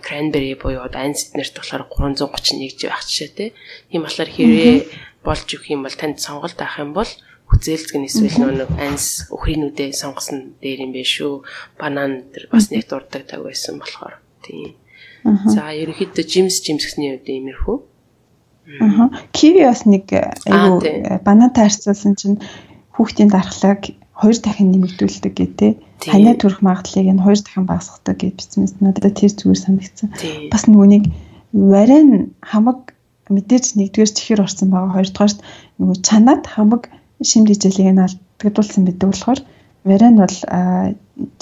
[0.04, 3.50] cranberry буюу ансиднэрт болохоор 331 гэж байх жишээ тий.
[3.88, 4.76] Тийм болохоор хэрвээ
[5.24, 7.10] болж өгөх юм бол танд сонголт авах юм бол
[7.48, 11.44] гүзээлцгэн эсвэл нэг анс өхрийнүүдээ сонгосон дээр юм бэ шүү.
[11.80, 14.76] Банан тэр бас нэг дурдаг таг байсан болохоор тийм.
[15.24, 17.76] За ерөнхийдөө жимс жимсгсний үед иймэрхүү.
[18.80, 19.10] Аа.
[19.36, 20.80] Киви бас нэг айгу
[21.24, 22.40] банантай харьцуулсан чинь
[22.96, 25.72] хүүхдийн дархлааг хоёр дахин нэмэгдүүлдэг гэдэг
[26.04, 28.66] танай төрөх магадлалыг нь хоёр дахин багасгадаг гэж бичсэн.
[28.80, 30.08] Надад тэр зүгээр санагдсан.
[30.50, 31.04] Бас нөгөө нэг
[31.52, 32.92] варен хамаг
[33.28, 34.96] мэдээж нэгдүгээр чихэр орсон байгаа.
[34.98, 35.38] Хоёрдугаарт
[35.78, 36.82] нөгөө чанаад хамаг
[37.22, 39.40] шимд хичээлийг нь алдагдуулсан байдаг болохоор
[39.84, 40.36] варен бол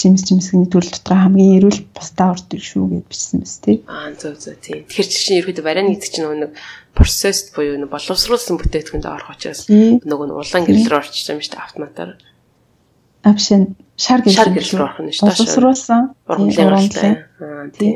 [0.00, 3.76] жимс жимсгийн төрөл дотор хамгийн эрүүл бусдаа ордог шүү гэж бичсэн мэс тий.
[3.86, 4.82] Аа зөв зөв тий.
[4.88, 6.52] Тэгэхээр чинь ерөөдөө варен гэдэг чинь нэг
[6.96, 12.10] процессд буюу боловсруулсан бүтээгдэхүүнд орох учраас нөгөө улаан гэрэл рүү орчих юм шүү дээ автоматар.
[13.22, 15.36] Авшин шар гэрэл шар гэрэл рүү орох нь шүү дээ.
[15.36, 17.12] Боловсруулсан ургамлын гаралтай.
[17.40, 17.92] Аа тий.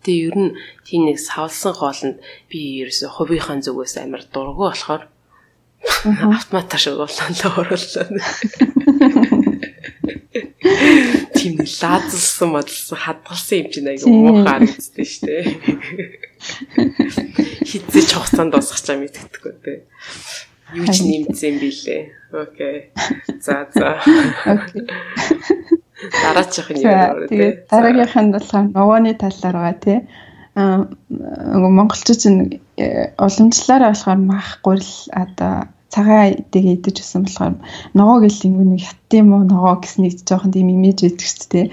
[0.00, 0.52] Тэгээ ер нь
[0.86, 2.16] тийм нэг савлсан хоолнд
[2.48, 5.02] би ерөөсө хувийнхаа зүгээс амар дургу болохоор
[5.84, 8.16] автоматар шиг улаанлаа оруулсан.
[11.36, 15.44] Тийм нэг лаазалсан модалсан хадгалсан юм чинь аягүй муухай харагддаг шүү дээ.
[17.68, 19.78] Хизээч хугацаанд дуусах чам мэддэхгүй дээ.
[20.74, 22.02] Юу ч нэмсэн билээ.
[22.34, 22.90] Окей.
[23.44, 24.02] За за.
[26.22, 27.28] Дараачих нь юу вэ?
[27.30, 29.98] Тэгээд дараагийнх нь болохоор ногооны талаар байгаа тий.
[30.58, 32.40] Аа монголчууд чинь
[32.82, 37.54] э, уламжлалаараа болохоор мах гурил одоо цагаан эдэг идэж өссөн болохоор
[37.94, 41.66] ногоо гэл нэг хят юм уу ногоо гэснийг жоохон тийм имиж өгдөг шүү дээ.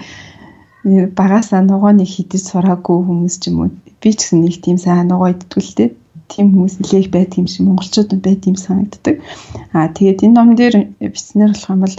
[1.18, 3.70] Багасаа ногооны хидэж сураагүй хүмүүс ч юм уу
[4.00, 5.90] би ч гэсэн нэг тийм сайн ногоо дээ.
[6.34, 9.22] Тийм хүмүүс нэлээх байт юм шиг монголчууд байт юм санагддаг.
[9.70, 11.96] Аа тэгээд энэ ном дээр бичснээр болох юм бол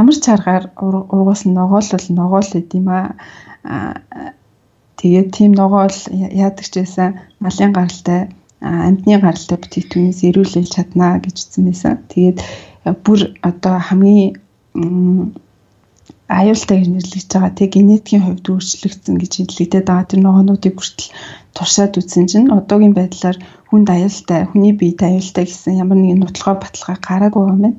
[0.00, 3.12] ямар ч аргаар ургуус ногоол бол ногоол гэд юм аа.
[4.96, 8.20] Тэгээд тийм ногоол яадаг ч байсан малын гаралтай
[8.64, 11.94] амьтны гаралтай бүтээгдэхүүнээс эрүүлж чаднаа гэж хэлсэн байсан.
[12.08, 12.38] Тэгээд
[13.04, 14.32] бүр одоо хамгийн
[16.28, 21.08] аюултай нэрлэгдэж байгаа тэг генетикийн хувьд өөрчлөгдсөн гэж хэлэгдээд байгаа тэр ногоонуудыг хүртэл
[21.58, 23.36] туршаад үзсэн чинь одоогийн байдлаар
[23.68, 27.78] хүнд аюултай, хүний биед аюултай гэсэн ямар нэгэн нотолгой баталгаа гараагүй юм байна.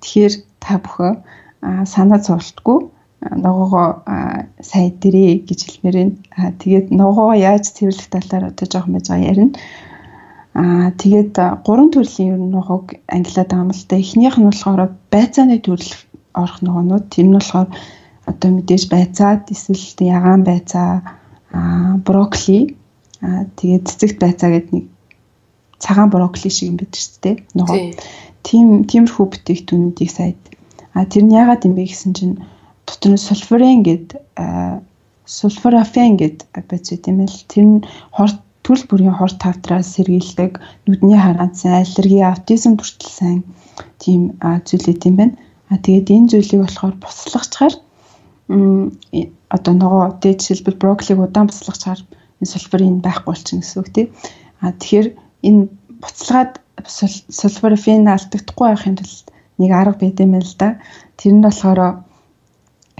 [0.00, 1.14] Тэгэхээр та бүхэн
[1.90, 2.78] санаа зовлтгүй
[3.20, 4.06] ногоогоо
[4.62, 6.14] сая дэрээ гэж хэлмээр байна.
[6.60, 9.58] Тэгээд ногоогоо яаж цэвэрлэх талаар одоо жоох мэж байгаа ярина.
[10.54, 11.34] Аа тэгээд
[11.66, 13.96] гурван төрлийн ер нь ногоог ангилаад байгаа юм л да.
[13.96, 15.92] Эхнийх нь болохоор байцааны төрөл
[16.32, 17.04] орох ногоонууд.
[17.10, 17.68] Тэр нь болохоор
[18.30, 20.90] одоо мэдээж байцаад эсвэл ягаан байцаа,
[21.52, 22.76] аа брокколи,
[23.24, 24.86] аа тэгээд цэцэгт байцаа гэдэг нэг
[25.78, 27.36] цагаан брокколи шиг юм байдаг шүү дээ.
[27.56, 27.76] Ногоо.
[28.46, 30.40] Тийм тиймэрхүү бүтээгдэхүүнүүдийг сайд.
[30.96, 32.36] Аа тэр нь яагаад юм бэ гэсэн чинь
[32.86, 34.20] дотор нь сульфурен гэдэг
[35.26, 37.78] сульфурафен гэдэг байц үт юм л тэр нь
[38.14, 43.40] хорт төрөл бүрийн хорт тавтраас сэргийлдэг нүдний хараанцсан аллерги аутизм хүртэл сайн
[43.98, 45.34] тийм зүйл үт юм байна.
[45.70, 47.74] А тэгээд энэ зүйлийг болохоор буцлагчаар
[49.50, 52.00] одоо нөгөө дээд жишээлбэл брокколиг удаан буцлагчаар
[52.40, 54.08] энэ сульфурин байхгүй болчихно гэсэн үг тийм.
[54.60, 55.08] А тэгэхээр
[55.48, 55.62] энэ
[56.02, 56.52] буцалгаад
[57.38, 59.26] сульфурфин алдагдахгүй байхын тулд
[59.60, 60.80] нэг арга байд юм л да.
[61.16, 61.80] Тэр нь болохоор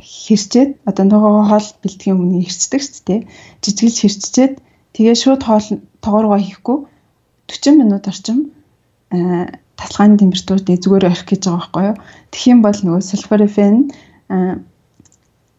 [0.00, 3.20] хэрчээд одоо нөгөө хоол бэлтгэхийн өмнө хэрчдэг шүү дээ.
[3.62, 4.54] Жижиглж хэрччээд
[4.96, 5.68] Тэгээ шууд хоол
[6.00, 6.78] тоогооргоо хийхгүй
[7.52, 8.48] 40 минут орчим
[9.76, 11.96] тасалгааны температурт зүгээр орхих гэж байгаа байхгүй юу.
[12.48, 13.92] Юм бол нөгөө сульфорифен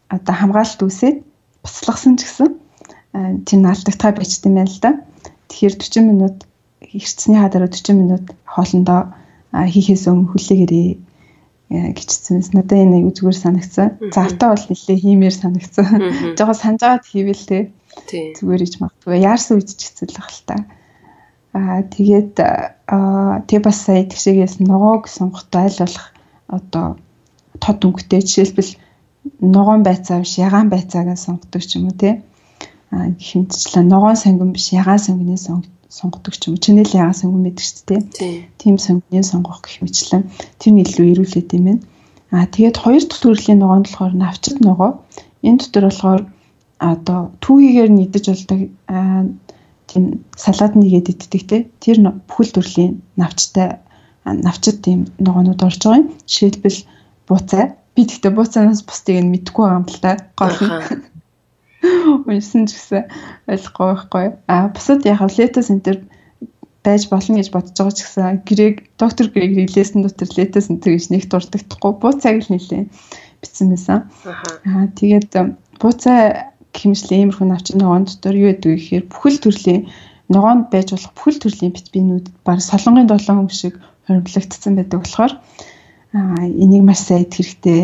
[0.09, 1.21] одоо хамгаалалт үүсээд
[1.61, 2.49] буцлагсан ч гэсэн
[3.13, 4.91] тэр наалдагтай байж тийм байл л да.
[5.47, 6.37] Тэгэхээр 40 минут
[6.81, 9.13] хэрцсэний хадараа 40 минут хоолндоо
[9.53, 10.89] хийхээс өмнө хүлээгээрээ
[11.97, 12.43] гिचсэн.
[12.55, 13.87] Надад энэ аягүй зүгээр санагцсан.
[14.11, 16.35] Завтаа бол нэлээ хиймээр санагцсан.
[16.37, 17.63] Жохоо санаж аваад хийвэл тээ
[18.05, 19.17] Зүгээр иж магадгүй.
[19.25, 20.55] Яарсан үед ч хэцүү л хэл та.
[21.57, 22.35] Аа тэгээд
[23.49, 26.05] тэг бас сая тэгшээс ногоог сонгоход айл болох
[26.47, 26.85] одоо
[27.57, 28.71] тод өнгөтэй жишээлбэл
[29.41, 32.21] ногоон байцаа биш ягаан байцаагаа сонгодог ч юм уу те.
[32.91, 35.35] Аа хэмтчлэн ногоон сонгон биш ягаан сонгоны
[35.89, 36.57] сонгодог ч юм.
[36.63, 38.01] Чинэл ягаан сонгон мэддэг шүү дээ.
[38.59, 40.23] Тийм сонгоны сонгох гэх мэтлэн
[40.59, 41.81] тэр нь илүү эрүүлээд юм байна.
[42.31, 44.91] Аа тэгээд хоёр дахь төрлийн ногоон болохоор навчит ногоо.
[45.43, 46.21] энэ дотор болохоор
[46.79, 48.59] одоо түүхийгээр нийдэж болдог
[49.87, 50.03] тийм
[50.35, 53.79] салаад нэгээд иддэг те тэр бүхэл төрлийн навчтай
[54.27, 56.11] навчит тийм ногоонууд орж байгаа юм.
[56.27, 56.79] Жишээлбэл
[57.27, 57.63] бууцай.
[57.95, 60.11] Би тэгтээ бууцаанаас бусдыг нь мэдгүй байгаа юм л та.
[60.35, 60.55] Гол.
[62.27, 63.03] Уншсан ч гэсэн
[63.51, 64.25] ойлгохгүй байхгүй.
[64.47, 65.97] А бусад яг энэ төр
[66.87, 71.05] байж болно гэж бодож байгаа ч гэсэн грек доктор грек релэсэн дотор летос энэ гэж
[71.11, 72.83] нэг дурддагхгүй бууцайг л нэлээ
[73.41, 74.07] бичсэн байсан.
[74.63, 75.31] Аа тэгээд
[75.81, 79.81] бууцай хэмжлээ иймэрхүү навчин ногоон дотор юу гэдэг вэ гэхээр бүхэл төрлийн
[80.31, 83.75] ногоонд байж болох бүхэл төрлийн витаминууд баг солонгын долоон шиг
[84.07, 85.33] хоригдлогдсон байдаг болохоор
[86.63, 87.81] энийг маш сайн идэх хэрэгтэй.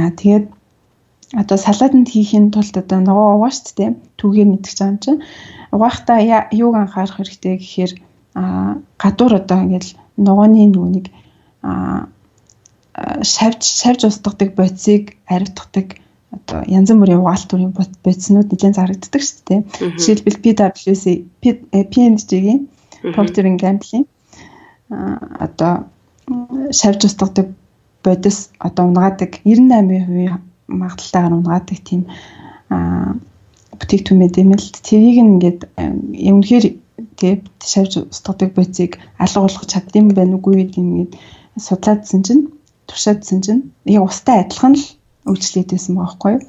[0.00, 0.44] Аа тэгээд
[1.40, 3.90] одоо салаатанд хийхин тулд одоо ногоо угаа шүү дээ.
[4.18, 5.22] Түүгээр мэдчих жаам чинь.
[5.74, 6.18] Угаахтаа
[6.54, 7.92] юуг анхаарах хэрэгтэй гэхээр
[9.02, 11.06] гадуур одоо ингээл ногооны нүунийг
[11.62, 12.08] аа
[13.22, 15.98] шавж шавж устгадаг бодисыг аривтгадаг
[16.30, 19.60] одоо янз бүрийн угаалт төрийн бодиснууд нэлээд зарагддаг шүү дээ.
[19.98, 21.04] Жишээлбэл PwC
[21.92, 22.60] PNG-ийн
[23.14, 24.06] Procter & Gamble-ийн
[25.46, 25.90] одоо
[26.70, 27.46] шавж устгадаг
[28.04, 32.02] бодис одоо унгаадаг 98% магадaltaйгаар унгаадаг тийм
[33.78, 36.64] бүтээгдэхүүнүүд юм л тэрийг ингээд үнэхээр
[37.18, 41.12] тэгээд шавж устгадаг бодисыг алга болгох чаддсан байх үгүй гэдэг ингээд
[41.58, 42.42] судлаадсан чинь
[42.86, 44.84] туршаадсан чинь яг устай адилхан л
[45.30, 46.42] үйлчлэгдсэн байгаа байхгүй юу.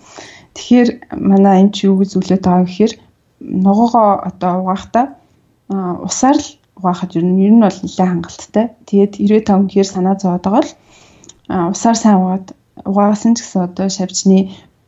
[0.55, 0.89] Тэгэхээр
[1.30, 2.93] манай энэ чи юу гэж зүйлээд байгаа гэхээр
[3.66, 5.05] ногоогоо одоо угаахтаа
[6.07, 6.47] усаар л
[6.78, 8.66] угаахад ер нь ер нь бол нэлээд хангалттай.
[8.88, 10.72] Тэгээд 95 гэхээр санаа зовоод байгаа л
[11.74, 12.47] усаар сайн угаад
[12.89, 14.39] угаагасан ч гэсэн одоо шавжны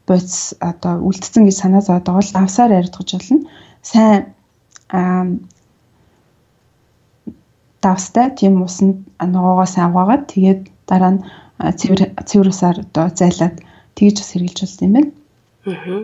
[0.07, 3.37] бодис одоо үлдсэн гэж санаа зовоод байгаа л авсаар ярдгаж болно.
[3.83, 4.21] Сайн
[7.81, 11.21] давстай тийм усанд ногоогоо сайн угаагаад тэгээд дараа нь
[11.79, 13.55] цэвэр цэвэр усаар одоо зайлаад
[13.97, 15.11] тэгж бас хэрглэж болсон юм байна.
[15.67, 16.01] Аа.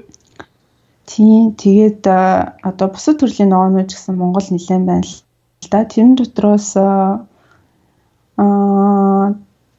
[1.08, 2.04] Тийм тэгээд
[2.70, 5.16] одоо бусад төрлийн ногоонууд гэсэн Монгол нэлээд байна л
[5.72, 5.80] да.
[5.86, 7.28] Тэрэн дотроос аа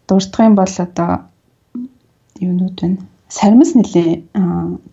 [0.08, 1.10] дурдах юм бол одоо
[2.48, 2.98] юунууд байна.
[3.28, 4.10] Сармис нэлээ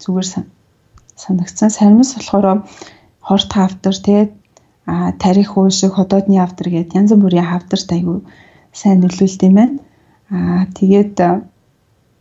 [0.01, 0.27] зүгээр
[1.23, 1.69] санагдсан.
[1.69, 2.65] Сармис болохоор
[3.21, 4.31] хорт хавтар те
[4.85, 8.19] а тарих уушиг ходоодны хавтар гэдэг янз бүрийн хавтарт аягүй
[8.73, 9.77] сайн нөлөөлт юм байна.
[10.31, 11.17] Аа тэгээд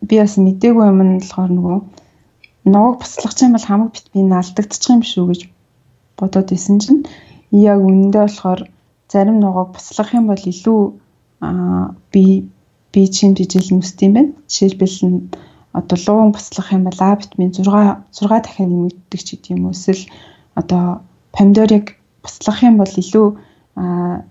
[0.09, 1.79] би бас мдээгүй юм нь болохоор нөгөө
[2.75, 5.41] ноог буцлах юм бол хамаг бит би наалдагдчих юм шүү гэж
[6.19, 7.03] бодоод исэн чинь
[7.51, 8.61] яг үнэндээ болохоор
[9.13, 10.81] зарим ногоог буцлах юм бол илүү
[12.13, 12.25] би би
[12.93, 14.33] чин жижиг нүст юм байна.
[14.49, 15.31] Жишээлбэл
[15.73, 19.71] одоо луун буцлах юм бол А витамин 6 6 дахин нэмэгддэг ч гэдэг юм.
[19.71, 20.11] Эсвэл
[20.55, 23.27] одоо помидорыг буцлах юм бол илүү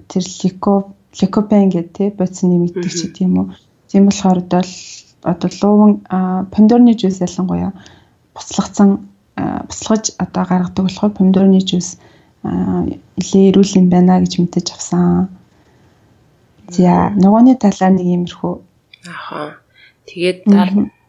[0.10, 3.48] тэр лико ликопен гэдэг тий бодис нэмэгддэг ч гэдэг юм уу.
[3.88, 4.62] Тийм болохоор одоо
[5.24, 5.92] одоо луун
[6.52, 7.72] помидорны жуус ялангуяа
[8.36, 9.08] буцлагцсан
[9.68, 11.98] буцлагж одоо гаргадаг болохоор помидорны жуус
[12.44, 15.30] нэлээ эрүүл юм байна гэж мэдэж авсан.
[16.70, 18.54] За ногооны талаар нэг иймэрхүү.
[19.10, 19.58] Аха.
[20.06, 20.46] Тэгээд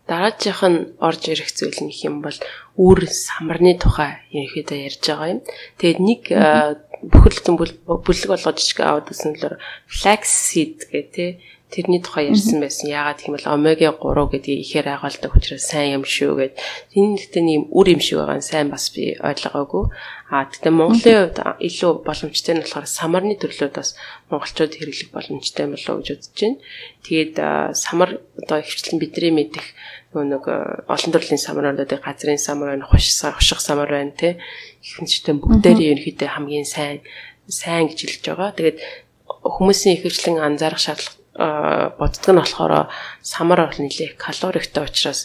[0.09, 2.39] дараачих нь орж ирэх зүйл нь юм бол
[2.77, 5.41] үр самарны тухай ерөнхийдөө ярьж байгаа юм.
[5.79, 6.23] Тэгээд нэг
[7.01, 9.57] бүхэл бүтэн бүлэг болгож жишг аваад үснэлээр
[9.89, 11.31] flaxseed гэх тээ
[11.71, 12.91] тэрний тухай ярьсан байсан.
[12.91, 16.55] Яагаад бол омега 3 гэдгийг ихээр агуулдаг учраас сайн юм шүү гэд.
[16.99, 19.85] Энэ нэгтээ нэм үр юм шиг байгаа нь сайн бас би ойлгоогүй.
[20.31, 23.95] А тэгтээ Монголын хувьд илүү боломжтой нь болохоор самарны төрлүүд бас
[24.35, 26.59] монголчууд хэрэглэх боломжтой юм болоо гэж үзэж байна.
[27.07, 27.35] Тэгээд
[27.79, 29.67] самар одоо ихвчлэн бидний мэдих
[30.11, 30.45] нөгөө нэг
[30.91, 31.87] олон төрлийн самар байна.
[31.87, 34.43] Газрын самар байна, хушсаа, хуших самар байна тий.
[34.83, 37.03] Ихэнхдээ бүгдээрээ ерөнхийдөө хамгийн сайн
[37.47, 38.51] сайн гэж хэлж байгаа.
[38.59, 38.79] Тэгээд
[39.43, 42.93] хүмүүсийн ихвчлэн анзаарах шаардлага боддог нь болохоор
[43.25, 45.25] самар бол нэлээ калориктэй учраас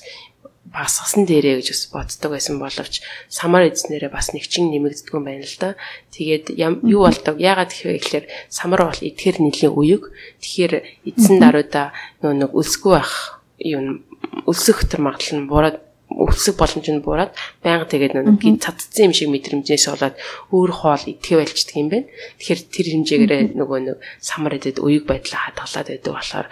[0.76, 5.45] багсгасан дээрээ гэж бас боддог байсан боловч самар эзнэрээ бас нэг чин нэмэгддэг юм байна
[5.45, 5.76] л да.
[6.16, 7.38] Тэгээд юу болдог?
[7.38, 10.09] Яагаад гэхээр ихлээр самар бол эдгээр нэлийн үег.
[10.41, 10.74] Тэгэхээр
[11.05, 11.93] эзэн даруйда
[12.26, 14.03] нөө нэг өлсгүй байх юм
[14.49, 15.84] өлсөх төр магадлал нь буруу
[16.16, 20.16] өвсөх боломж нь буураад байнга тэгээд нэг гин цадцсан юм шиг мэдрэмжээс болоод
[20.55, 22.07] өөр хоол идэхэ байлждаг юм байна.
[22.39, 26.47] Тэгэхээр тэр хэмжээгээрээ нөгөө нэг самар эдэд үеиг байдлаа хадгалаад байдаг болохоор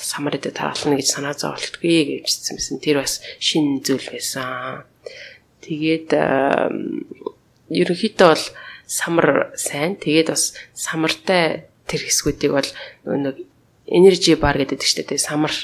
[0.00, 2.80] самар эдэд тархална гэж санаа зовлтгүй гэвчсэн байсан.
[2.80, 4.88] Тэр бас шин зүйл байсан.
[5.60, 6.08] Тэгээд
[7.68, 8.44] ерөнхийдөө бол
[8.88, 10.00] самар сайн.
[10.00, 12.70] Тэгээд бас самартай тэр хэсгүүдийг бол
[13.04, 13.36] нэг
[13.86, 15.54] energy bar гэдэг чинь тэгээ самар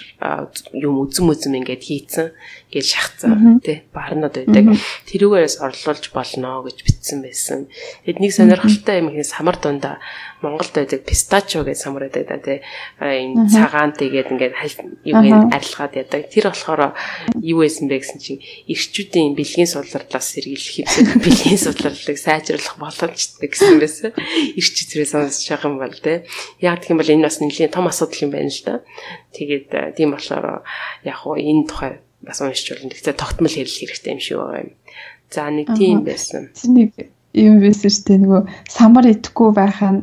[0.70, 2.30] юм үзм үзм ингээд хийцэн
[2.72, 4.80] гэж шахацсан тий барнууд байдаг.
[5.12, 7.68] Тэрүүгээрээс орлуулж болно гэж бичсэн байсан.
[8.08, 10.00] Тэгэд нэг сонирхолтой юм хин самар дундаа
[10.40, 12.58] Монголд байдаг пистачо гэж самар байдаг да тий.
[12.96, 14.56] Энэ цагаан тэгээд ингээд
[15.04, 16.32] юу юм арилгаад ядаг.
[16.32, 16.96] Тэр болохоор
[17.38, 23.76] юу байсан бэ гэсэн чинь ирчүүдийн бэлгийн судлалаас сэргийлэх хэвсэг бэлгийн судлалыг сайжруулах боломжтой гэсэн
[23.78, 24.10] байсан.
[24.56, 26.24] Ирчүүдрээ сонсож байгаа юм бол тий.
[26.64, 28.80] Яг гэх юм бол энэ бас нэлийн том асуудал юм байна л да.
[29.36, 30.66] Тэгээд тийм болохоор
[31.04, 32.90] яг уу энэ тухай бас уншиж болно.
[32.90, 34.70] Тэгтээ тогтмол хэрэл хэрэгтэй юм шиг байгаа юм.
[35.30, 36.50] За нэг тийм байсан.
[36.66, 36.90] Нэг
[37.34, 40.00] юм байсан шүү дээ нөгөө самар идэхгүй байх нь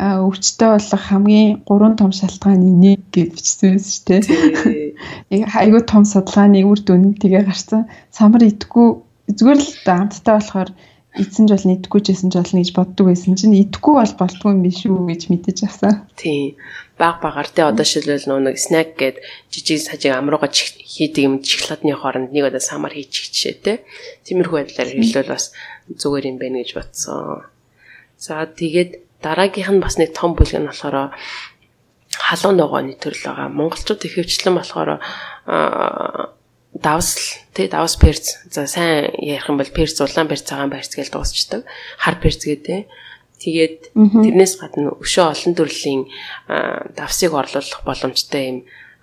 [0.00, 5.44] өвчтөй болох хамгийн гурван том шалтгааны нэг гэж бичсэн байсан шүү дээ.
[5.60, 7.84] Айгуу том судалгааны үр дүн тэгээ гарсан.
[8.08, 8.88] Самар идэхгүй
[9.28, 10.70] зүгээр л амттай болохоор
[11.18, 14.94] эзэн жол идэхгүй жисэн жол гэж боддог байсан чинь идэхгүй бол болтгүй юм биш үү
[15.10, 16.06] гэж мэдэж авсан.
[16.14, 16.54] Тийм.
[16.94, 19.16] Баг багаар те одоо шилбэл нэг снэк гээд
[19.50, 23.72] жижиг сажиг амрууга хийдэг юм шоколадны хооронд нэг удаа самар хийчих жишээ те.
[24.22, 25.50] Тиймэрхүү байдлаар хэлвэл бас
[25.90, 27.42] зүгээр юм байна гэж бодсон.
[28.14, 31.10] За тэгээд дараагийнх нь бас нэг том бүлэг нь болохоор
[32.14, 33.48] халуун ногооны төрөл байгаа.
[33.50, 35.02] Монголчууд их хөвчлэн болохоор
[36.74, 41.10] давс тий давс перц за сайн ярих юм бол перц улаан перц цагаан перц гэж
[41.10, 41.64] дуусчдаг.
[41.98, 42.86] Хар перц гэдэг.
[43.40, 46.02] Тэгээд тэрнээс гадна өшөө олон төрлийн
[46.94, 48.58] давсыг орлуулах боломжтой юм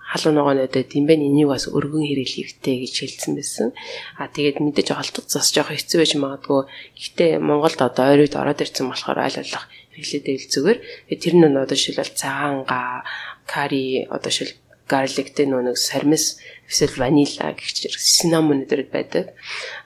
[0.08, 3.68] халуун ногоонуудад юм байна энийг бас өргөн хэрэглэх хэрэгтэй гэж хэлсэн байсан.
[4.16, 6.64] А тэгээд мэдээж олдох зас жоох хэцүү байж магадгүй.
[6.96, 10.78] Гэхдээ Монголд одоо ойрууд ороод ирсэн болохоор аль болох хэрэглээдээ ил зүгээр.
[11.12, 13.04] Тэр нь одоо шилбэл цагаанга,
[13.44, 14.54] кари одоо шил
[14.88, 19.32] гарликтэй нэг сармис эсвэл ванила гэх чир синамон өдрөд байдаг.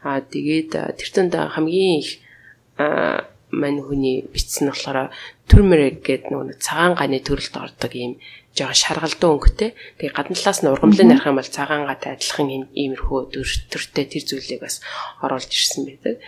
[0.02, 2.10] А тэгээд тэр тунд хамгийн их
[3.52, 5.12] мань хүний бичсэн болохоор
[5.46, 8.16] турмерик гэдэг нэг цагаан ганы төрөлд ордог юм
[8.56, 9.76] жоохон шаргалдуу өнгөтэй.
[10.00, 13.20] Тэгээ гадна талаас нь ургамлын нарах юм бол цагаангатай адилхан иймэрхүү
[13.68, 14.80] төртэй тэр зүйлийг бас
[15.20, 16.20] оруулж ирсэн байдаг.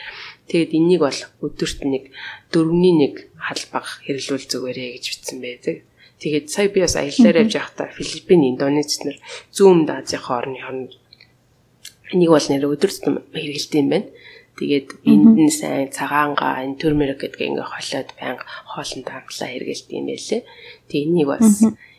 [0.49, 2.13] Тэгээд энийг бол өдөрт нэг
[2.53, 5.77] дөрөвний нэг халбаг хэрэглүүл зүгээрээ гэж бичсэн байдаг.
[6.25, 9.20] Тэгээд сая би бас аяллаар явж байхдаа Филиппин, Индонез нар
[9.53, 10.93] зүүн Азийн хоороны хооронд
[12.16, 14.09] энийг бол нэр өдөрт хэрэгэлдэг юм байна.
[14.57, 20.07] Тэгээд энд нь сайн цагаанга энэ турмерик гэдгийг ингээ холиод байнга хоолнд хамтлаа хэрэгэлдэг юм
[20.09, 20.43] байлээ.
[20.89, 21.49] Тэгээ энийг бас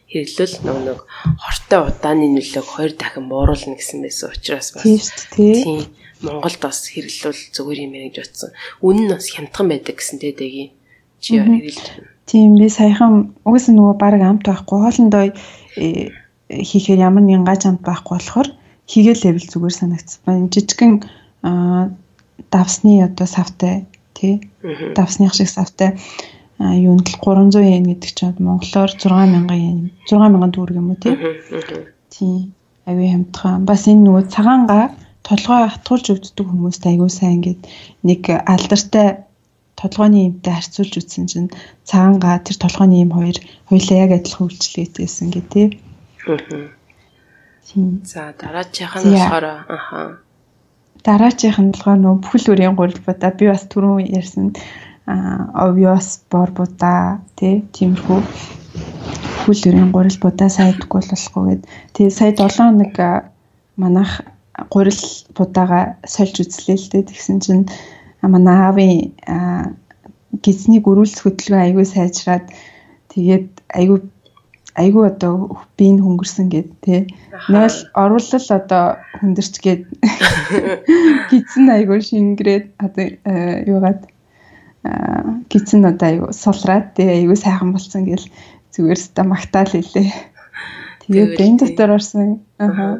[0.09, 0.99] хэрэглэл нөгөө нэг
[1.45, 4.89] хортой удааны нөлөөг хоёр дахин бууруулна гэсэн байсан учраас бас
[5.38, 5.86] тийм
[6.26, 8.51] Монголд бас хэрэглэл зүгээр юм байна гэж бодсон.
[8.82, 10.71] Үнэн нь бас хямдхан байдаг гэсэн тэдэгийн
[11.19, 12.14] чи хэрэглэж.
[12.26, 16.09] Тийм би саяхан угсаа нөгөө баг амт байхгүй хоолндоо э,
[16.49, 18.49] хийхээр ямар нэгэн гаж амт байхгүй болохоор
[18.89, 20.49] хийгээл левел зүгээр санагдсан.
[20.53, 20.93] Жижигхэн
[22.51, 24.41] давсны одоо савтай тий
[24.95, 25.99] давсных шиг савтай
[26.59, 31.15] юунд л 300 yen гэдэг чинь монголоор 6000 yen 6000 төгрөг юм уу тий.
[32.09, 32.53] Тий.
[32.86, 33.65] Аюу хамтхан.
[33.65, 34.93] Бас энэ нөгөө цагаанга
[35.26, 37.61] толгой хатгуулж өгддөг хүмүүст аюу сайн ингээд
[38.05, 39.24] нэг алдартай
[39.80, 41.49] толгойн юмтай харьцуулж үзсэн чинь
[41.84, 43.38] цагаанга тэр толгойн юм хоёр
[43.69, 45.67] хоёлаа яг адилхан үйлчлэгдсэн гэ тий.
[48.11, 49.99] За дараачих нь болохоор аха.
[51.03, 54.55] Дараачих нь болохоор нөгөө бүхэл үрийн гурил бата би бас түрүүн ярьсан
[55.05, 58.19] obvious бор будаа тий тиймэрхүү
[59.45, 61.61] хүл өрийн гурил будаа сайдгүй болохгүй гэд.
[61.93, 62.95] Тий сая 7 хоног
[63.78, 64.11] манах
[64.73, 65.01] гурил
[65.38, 67.09] будаага сольж үзлээ л дээ.
[67.11, 67.63] Тэгсэн чинь
[68.32, 68.93] манай аавын
[70.43, 72.45] гизний гөрүүлс хөдөлгөөн аягүй сайжраад
[73.13, 73.49] тэгээд
[73.80, 73.99] аягүй
[74.76, 77.07] айгүй одоо биеийн хөнгөрсөн гэд тий.
[77.47, 79.84] Нойл оруулал одоо хүндэрч гээд
[81.32, 83.05] гизэн айгүй шингрээд одоо
[83.71, 84.01] юугаад
[85.47, 88.28] гизэн одоо аюу сулраад тэгээ аюу сайхан болсон гэл
[88.76, 90.11] зүгээр ста магтаал хэлээ.
[91.07, 92.99] Тэгээд энэ дотор орсон аа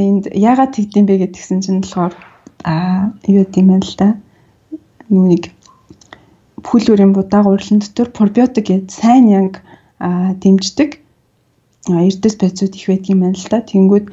[0.00, 2.16] энд яагаад тэгдэм бэ гэдгсэн чинь болохоор
[2.64, 4.08] аа юу гэм юм л да.
[5.10, 5.50] Нүг
[6.62, 9.54] бүхэл бүрийн будааг урилан дотор пробиотик гэж сайн янг
[10.42, 11.02] дэмждэг
[11.90, 13.58] эрдэс байцууд их байдгийн байна л да.
[13.60, 14.06] Тэнгүүд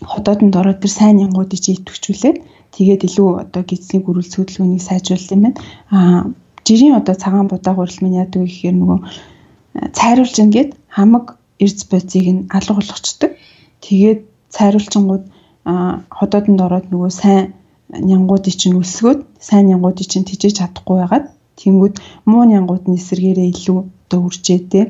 [0.00, 2.38] хотоодонд ороод тэр сайн янгуудыг чи идэвхжүүлээд
[2.72, 5.60] тэгээд илүү одоо гидсний гөрүүл цөдлгөөнийг сайжруулах юм байна.
[5.92, 6.20] Аа
[6.64, 8.98] жирийн одоо цагаан будаа гурил минь яадаг гэхээр нөгөө
[9.92, 13.30] цайруулж ингээд хамаг эрдэс байцыг нь алга болгочдөг.
[13.84, 14.20] Тэгээд
[14.54, 15.24] цайруулчингууд
[15.64, 17.52] ходоодонд ороод нөгөө сайн
[17.90, 21.26] нянгуудыг чинь өсгөөд сайн нянгуудыг чинь тижээж чадахгүй байгаад
[21.60, 21.94] тэнгүүд
[22.30, 24.80] муу нянгууд нь эсэргээрээ илүү одоо үржээ те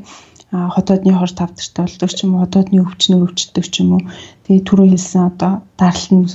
[0.51, 4.03] хотоодны хор тавдартай болдог ч юм уу хотоодны өвчнөр өвчтдөг ч юм уу
[4.45, 6.27] тэгээ түрүү хэлсэн одоо даралт нь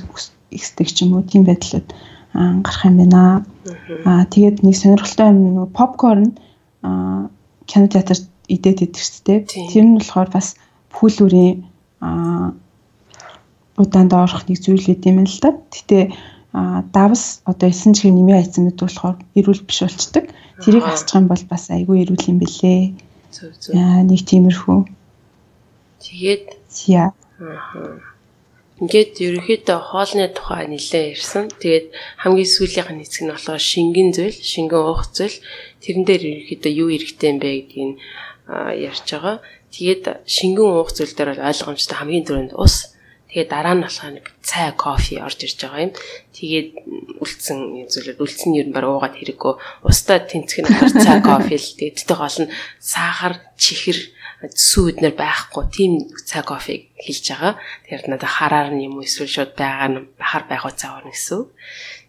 [0.56, 1.88] ихсдэг ч юм уу тийм байдлууд
[2.36, 3.44] гарах юм байна.
[4.04, 6.28] Аа тэгээд нэг сонирхолтой юм нөгөө попкорн
[6.82, 7.28] аа
[7.68, 9.38] кино театрт идээд идэрчтэй.
[9.48, 10.56] Тэр нь болохоор бас
[10.92, 11.64] пүүлүүрийн
[12.00, 12.52] аа
[13.76, 15.50] удаанд орох нэг зүйл гэдэг юм л да.
[15.72, 15.98] Гэтэ
[16.92, 20.24] давс одоо эсэн чихэр нэмээ айцсан мэт болохоор эрүүл биш болчдөг.
[20.64, 22.96] Тэрийг хасчих юм бол бас айгүй эрүүл юм бэлээ.
[23.28, 23.76] Зөв зөв.
[23.76, 24.80] Яа нэг тиймэрхүү.
[26.00, 26.46] Тэгээд
[26.88, 27.12] яа.
[27.12, 28.00] Аа.
[28.80, 31.48] Ингээд ерөнхийдөө хоолны тухай нэлээд ирсэн.
[31.60, 31.86] Тэгээд
[32.20, 35.36] хамгийн сүүлийнх нь хэсэг нь болохоор шингэн зүйл, шингэн уух зүйл.
[35.80, 37.92] Тэрэн дээр ерөнхийдөө юу хэрэгтэй юм бэ гэдгийг
[38.84, 39.36] ярьж байгаа.
[39.72, 42.95] Тэгээд шингэн уух зүйл дээр бол ойлгомжтой хамгийн түрүүнд ус.
[43.36, 45.92] Тэгээд дараа нь болохоор нэг цай, кофе орж ирж байгаа юм.
[46.32, 46.68] Тэгээд
[47.20, 49.84] үлдсэн зүйлүүд үлдсэн нь баг уугаад хэрэггүй.
[49.84, 50.72] Устаа тэнцэх нь
[51.04, 55.92] цай, кофе л тэгээд гол нь сахар, чихэр сүү эднэр байхгүй тийм
[56.24, 57.60] цай кофег хэлж байгаа.
[57.84, 61.44] Тэгэхээр надад хараар нь юм уу эсвэл шууд байгаа нь бахар байх уцаа орно гэсэн.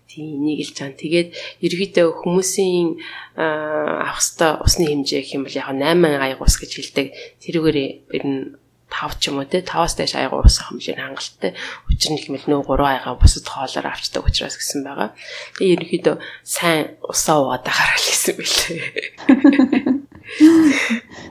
[0.07, 0.95] Тийм энийг хэлж байгаа.
[0.95, 2.87] Тэгээд ерөөдөө хүмүүсийн
[3.35, 7.07] авах хэвээр усны хэмжээ гэх юм бол яг 8 аяг ус гэж хэлдэг.
[7.43, 7.77] Тэрүүгээр
[8.15, 8.39] ер нь
[8.87, 11.51] 5 ч юм уу те 5-аас дээш аяга уусах хэмжээ хангалттай.
[11.91, 15.11] Учир нь хэмээл нөө 3 аяга бусад хоолоор авчдаг учраас гэсэн байгаа.
[15.59, 16.15] Тэгээ ерөнхийдөө
[16.47, 20.07] сайн усаа уугаад байхаар л гэсэн бэлээ.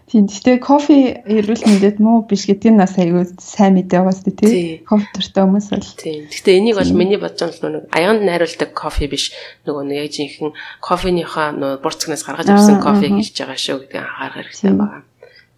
[0.06, 0.24] Тийм.
[0.24, 4.80] Гэтэ кофе эрүүл мэндэд муу биш гэдгийг нас аягүй сайн мэдээ байгаас тий.
[4.88, 5.90] Кофе дуртай хүмүүс бол.
[6.00, 6.24] Тийм.
[6.32, 9.36] Гэтэ энийг бол миний бодож байгаа нэг аянд найруулдаг кофе биш.
[9.68, 14.48] Нөгөө нэг яг жинхэнэ кофеныхаа нөгөө бурцгнаас гаргаж авсан кофе хэлж байгаа шүү гэдгийг анхаарах
[14.48, 15.04] хэрэгтэй байна.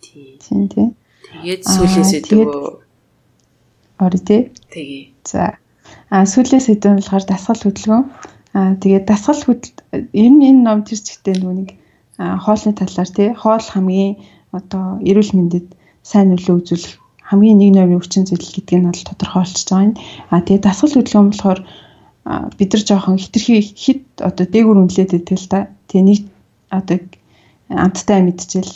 [0.03, 0.67] Тийм.
[0.67, 0.89] Тийм.
[1.43, 2.39] Тэгээд сүүлийн сэдв
[3.99, 4.41] ори тий.
[4.75, 5.03] Тэгээ.
[5.25, 5.59] За.
[6.11, 8.05] А сүүлийн сэдв нь болохоор дасгал хөдөлгөөн.
[8.55, 11.71] А тэгээд дасгал хөдөл энэ энэ ном тэр нөгөө нэг
[12.19, 14.19] хоолны талаар тий хоол хамгийн
[14.51, 15.67] одоо эрүүл мэндэд
[16.03, 16.95] сайн нөлөө үзүүлэх
[17.29, 19.95] хамгийн нэг номын хүчин зүйл гэдгийг нь бол тодорхойлж байгаа юм.
[20.33, 21.61] А тэгээ дасгал хөдөлгөөн болохоор
[22.59, 25.59] бид нар жоохон хитрхи хит одоо дээгүр үнэлээд байдаг л та.
[25.89, 26.21] Тэгээ нэг
[26.73, 26.99] одоо
[27.69, 28.73] амттай мэдчихэл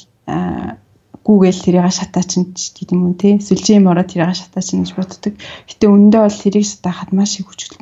[1.27, 3.39] гүүгээл тэрийг шатаачин гэдэг юм уу тий.
[3.39, 5.35] Сүлжээ юм ороо тэрийг шатаачин гэж боддог.
[5.71, 7.79] Гэтэ өндөө бол тэрийг шатаахад маш их хүчтэй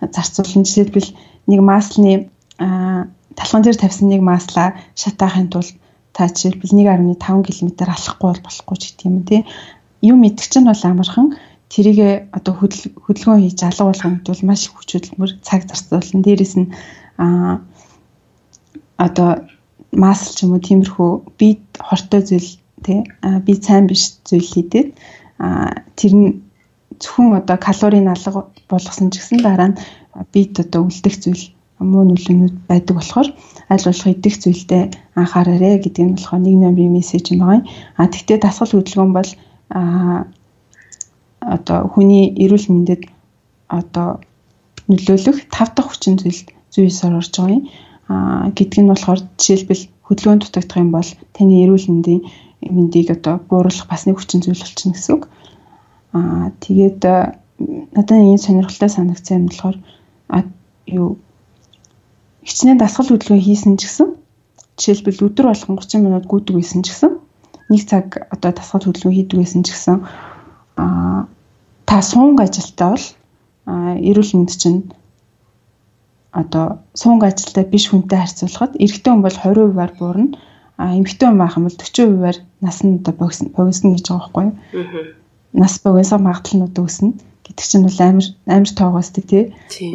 [0.00, 0.64] зарцуулна.
[0.64, 1.10] Жишээлбэл
[1.48, 2.12] нэг маслны
[2.58, 5.72] талхан дээр тавьсан нэг маслаа шатаахын тулд
[6.12, 9.40] та жишээлбэл 1.5 км алахгүй бол болохгүй ч гэдэг юм тий.
[10.02, 11.36] Юм идэх чинь бол амархан
[11.70, 16.24] тэрийг одоо хөдөлгөөн хийж алга болгохын тулд маш их хүч хөдөлмөр цаг зарцуулна.
[16.24, 16.72] Дээрээс нь
[17.16, 17.60] а
[18.98, 19.46] одоо
[19.92, 22.50] масл ч юм уу тиймэрхүү бие хортой зүйл
[22.84, 23.00] тий
[23.46, 24.86] би сайн биш зүйл хийдэг
[25.38, 26.28] а тэр нь
[27.00, 29.80] зөвхөн одоо калорийн алга болгосон ч гэсэн дараа нь
[30.32, 31.44] бид одоо үлдэх зүйл
[31.80, 33.28] муу нөлөөнүүд байдаг болохоор
[33.72, 34.82] аль болох идэх зүйлдээ
[35.16, 37.64] анхаараарэ гэдэг нь болохоор нэг номерын мессеж юм байна.
[37.96, 39.30] А тэгтээ дасгал хөдөлгөөн бол
[39.72, 39.80] а
[41.40, 43.02] одоо хүний эрүүл мэндэд
[43.68, 44.20] одоо
[44.92, 46.40] нөлөөлөх тав дахь хүчин зүйл
[46.74, 47.64] зүйсээр орж байгаа юм.
[48.10, 52.22] Гэдг нь болохоор жишээлбэл хөдөлгөөн дутагдах юм бол таны эрүүл мэндийн
[52.66, 55.24] мэндийг одоо бууруулах бас нэг хүчин зүйл болчихно гэсэн үг.
[56.16, 57.02] Аа тэгээд
[57.94, 59.76] надад энэ сонирхолтой санагдсан юм болохоор
[60.90, 61.18] юу
[62.42, 64.08] хичнээн дасгал хөдөлгөөн хийсэн ч гэсэн
[64.80, 67.12] жишээлбэл өдөр болгон 30 минут гүйдэг байсан ч гэсэн
[67.70, 69.96] нэг цаг одоо дасгал хөдөлгөөн хийдэг байсан ч гэсэн
[70.80, 71.28] аа
[71.86, 73.06] та суунг ажилтаа бол
[74.08, 74.90] эрүүл мэнд чинь
[76.32, 80.38] одоо суунг ажилтаа биш хүнтэй харьцуулахад эрэгтэй хүн бол 20%-аар буурна
[80.78, 84.54] а эмэгтэй хүн байх юм бол 40%-аар нас нь одоо богино гэж байгаа байхгүй юу.
[85.52, 87.12] Нас богиносоо магадлал нь өснө
[87.44, 89.44] гэдэг чинь бол амар амар тоогоосдаг тий.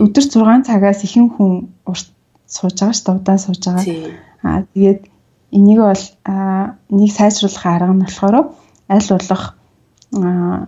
[0.03, 2.07] Өдөр 6 цагаас ихэнх хүн урт
[2.45, 3.85] сууж байгаа шүү дээ удаан сууж байгаа.
[4.43, 5.01] Аа тэгээд
[5.55, 6.03] энийг бол
[6.99, 8.35] нэг сайжруулах арга нь болохоор
[8.91, 9.43] аль болох
[10.11, 10.67] аа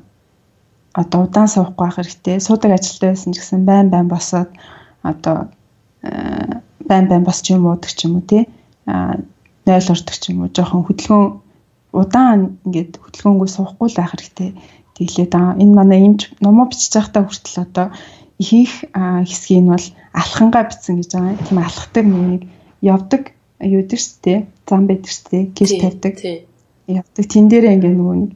[0.95, 2.39] одоо удаан суухгүй байх хэрэгтэй.
[2.41, 4.49] Суудаг ажилтаа байсан ч гэсэн байн байн босоод
[5.03, 5.51] одоо
[6.01, 8.47] байн байн босч юм уудаг ч юм уу тий.
[8.85, 9.19] Аа
[9.65, 11.27] 0 ордог ч юм уу жоохон хөдөлгөөн
[11.91, 14.49] удаан ингээд хөдөлгөөнгөө суухгүй л байх хэрэгтэй.
[14.95, 17.87] Тэглээд аа энэ манай эмч номоо бичиж байхдаа хүртэл одоо
[18.39, 18.75] ихэнх
[19.27, 21.45] хэсгийг нь бол алхангаа битсэн гэж байгаа.
[21.45, 22.41] Тийм алхдаг нэг
[22.81, 23.23] явдаг
[23.59, 24.39] юу гэдэг шүү дээ.
[24.67, 25.43] Зам байдаг шүү дээ.
[25.57, 26.15] Гэр тавьдаг.
[26.87, 27.25] Явдаг.
[27.25, 28.31] Тэн дээрээ ингээ нөгөө нэг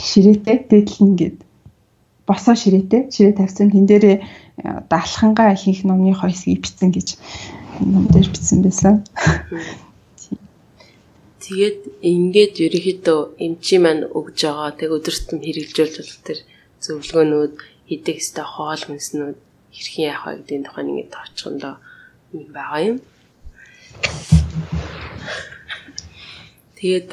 [0.00, 1.38] ширээтэй дээдл ингээд
[2.30, 3.74] босоо ширээтэй ширээ тавьсан.
[3.74, 4.22] Тэн дээрээ
[4.62, 7.18] одоо алхангаа ихэнх номны хойсгийг битсэн гэж
[7.82, 9.02] ном дээр битсэн байсан.
[11.42, 16.38] Тэгээд ингээд ерөнхийдөө эмчи маань өгж байгаа тэг өдөртөм хэрэгжүүлж болох тэр
[16.84, 17.54] зөвлөгөөнүүд
[17.90, 19.34] идэх ёстой хоол хүнснүүд
[19.74, 21.82] хэрхэн яах вэ гэдэг тухайн ингээд товчхондоо
[22.30, 23.02] юм байгаа юм.
[26.78, 27.10] Тэгээд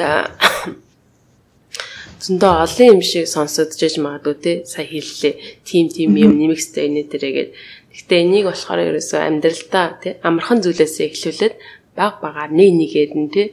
[2.18, 4.54] зөндөө олон юм шиг сонсогдож иж магадгүй те.
[4.66, 5.62] Сая хэллээ.
[5.68, 7.52] Тим тим юм нэмэгстэй энэ дээрээгээд
[7.94, 11.56] гэхдээ энийг болохоор ерөөсөө амьдралдаа те амархан зүйлээсээ эхлүүлээд
[11.94, 13.44] баг багаар нэг нэгээд нь те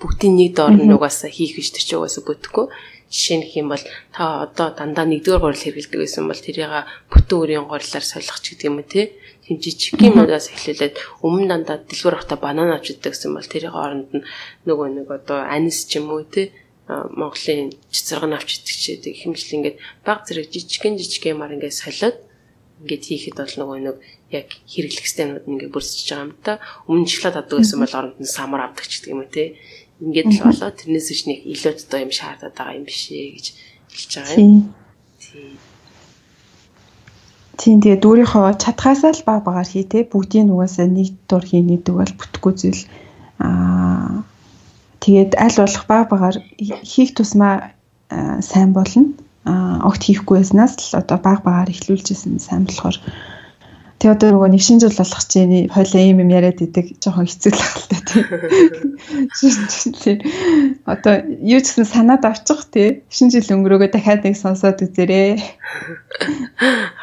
[0.00, 2.66] бүгдийн нэг доор нь угаасаа хийх гэж тэр чинь угаасаа бүтэхгүй.
[3.10, 6.72] Жишээ нь хэм бол та одоо дандаа нэгдүгээр гурил хэрэглэдэг байсан бол тэрийг
[7.12, 9.16] бүтэн үрийн гурилаар солих ч гэдэг юм те.
[9.44, 10.94] Тэм жижиг юмудаас эхлүүлээд
[11.26, 14.24] өмнө дандаа дэлгүүр авахта банан авч иддэг гэсэн бол тэрийг оронд нь
[14.64, 16.54] нөгөө нэг одоо анис ч юм уу те
[16.90, 22.18] Монголын цэцэрэг авч идэх ч гэдэг хэмжил ингээд баг зэрэг жижигэн жижиг юмар ингээд солиод
[22.82, 23.96] ингээд хийхэд бол нөгөө нэг
[24.34, 26.58] яг хэрэглэх системүүд ингээд бүрсэж байгаа юм та.
[26.90, 29.54] Өмнө шоколад авдаг гэсэн бол оронд нь самар авдаг ч гэдэг юм те.
[30.00, 33.46] Ингээд л болоо тэрнээс биш нэг илүү одоо юм шаардаад байгаа юм биш ээ гэж
[33.92, 34.74] хэлж байгаа юм.
[35.20, 35.54] Тийм.
[37.60, 41.92] Тийм тэгээд өөрийнхөө чадхаасаа л баг багаар хий те бүгдийн нугасаа нэг дур хий нэгдэг
[41.92, 42.82] бол бүтэхгүй зүйл
[43.36, 44.24] аа
[45.00, 46.36] Тэгээд аль болох баг багаар
[46.84, 47.72] хийх тусмаа
[48.44, 49.16] сайн болно.
[49.88, 52.96] Огт хийхгүй байснаас л одоо баг багаар эхлүүлжсэн сайн болохоор
[54.00, 57.52] Тэгээ одоо нөгөө нэг шинэ жил болох чинь хойлоо ийм юм яриад идэг жоохон хэцүү
[57.52, 58.24] л ахaltaа тий.
[60.88, 63.04] Одоо юу гэсэн санаад авчих тий.
[63.12, 65.36] Шинэ жил өнгөрөөгөө дахиад нэг сонсоод үзээрэй.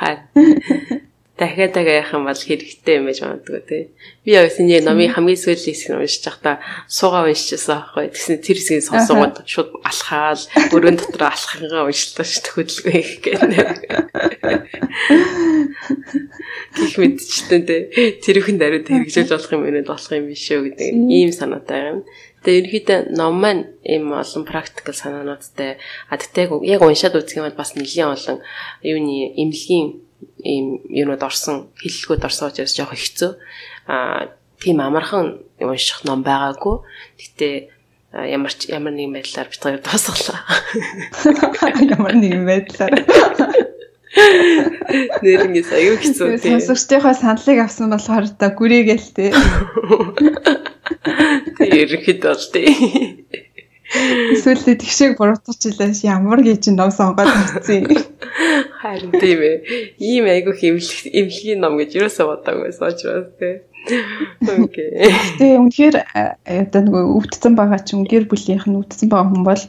[0.01, 0.25] Хаа
[1.37, 3.83] дахиад дахиад яах юм бол хэрэгтэй юм байж магадгүй тий.
[4.25, 6.57] Би яг синий номын хамгийн сүүлийн хэсэг уншиж байхдаа
[6.89, 8.09] суугаа уншижсэн аахгүй.
[8.09, 10.41] Тэгсэн тэр хэсгийг сонсоогод шууд алхаал
[10.73, 13.53] өрөөнд дотор алхахыгаа уншлаа шүү дээ хөдөлгөө их гэдэг.
[16.73, 17.81] Гэх мэдчихдээ тий.
[18.17, 21.99] Тэрхэн даруйд хэрэгжүүлж болох юм өнөд болох юм биш үү гэдэг ийм санаатай юм.
[22.41, 27.59] Тэгээ ерөнхийдөө ном маань ийм олон практикал санаануудтай а тэгтээ яг уншаад үзэх юм бол
[27.59, 28.39] бас нэлийн олон
[28.85, 30.06] юуны эмнэлгийн
[30.41, 33.31] ийм юунууд орсон хэллэгүүд орсон учраас жоох хэцүү.
[33.87, 36.75] Аа тийм амархан унших ном байгаагүй.
[37.21, 37.69] Гэтэ
[38.13, 40.41] ямар ч ямар нэгэн байдлаар бид хоёр дуусглаа.
[41.93, 42.93] Ямар нэгэн байдлаар.
[45.21, 46.57] Нэрэнгээс аюу хэцүү тийм.
[46.57, 49.31] Сонсогчдийнхоо саналыг авсан болохоор та гүрээгээл тээ.
[51.57, 53.29] Тэр ерөнхийдөө бол тийм.
[54.33, 57.85] Эсвэл тэгшээг буруутгач илээс ямар гэж ном сонгоод авчихсан
[58.81, 59.55] Харин тийм ээ.
[59.97, 63.65] Ийм айгу хэмлэх эмнэлгийн ном гэж юусаа бодоагүй соочроос тий.
[64.43, 64.89] Окей.
[65.39, 65.95] Тэгээ үнэхээр
[66.45, 69.63] одоо нөгөө өвдсөн байгаа ч гэр бүлийнх нь өвдсөн байгаа хүн бол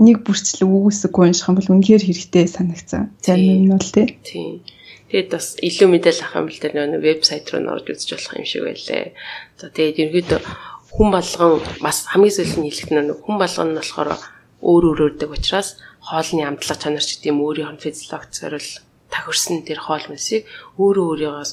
[0.00, 3.12] нэг бүрчлэг үгүйсэггүй унших юм бол үнэхээр хэрэгтэй санагцсан.
[3.20, 4.06] Зарим нь бол тий.
[4.24, 4.64] Тийм.
[5.10, 8.46] Тэгээд бас илүү мэдээлэл авах юм бол тэр нөгөө вебсайт руу норж үзэж болох юм
[8.46, 9.06] шиг байлээ.
[9.58, 10.40] За тэгээд ерөнхийдөө
[10.94, 14.10] хүн болгон бас хамгийн сүүлийн хэлэх нь хүн болгон нь болохоор
[14.62, 18.70] өөр өөрөөрдөг учраас хоолны амтлага чанар ч гэдэм өөрийнх нь физиологч зорил
[19.10, 20.46] тохирсон тэр хоол мэсийг
[20.78, 21.46] өөрөө өөрийгөө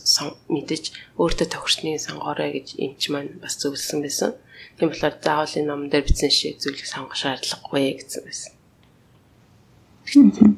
[0.53, 0.83] мэдэж
[1.21, 4.37] өөртөө тохирсныг сонгоорой гэж эмч маань бас зөвлөсөн байсан.
[4.77, 8.51] Тийм болохоор заавал энэ ном дээр бичсэн шиг зүйлийг сонгох шаардлагагүй гэсэн байсан.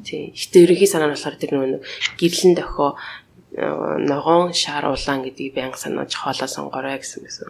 [0.04, 0.30] Тийм.
[0.36, 1.82] Гэтэ ерөнхий санаа нь болохоор тэр нэг
[2.20, 2.88] гэрлэн дохио
[3.56, 7.48] ногоон шар улаан гэдгийг байнга санааж хоолоо сонгоорой гэсэн байсан.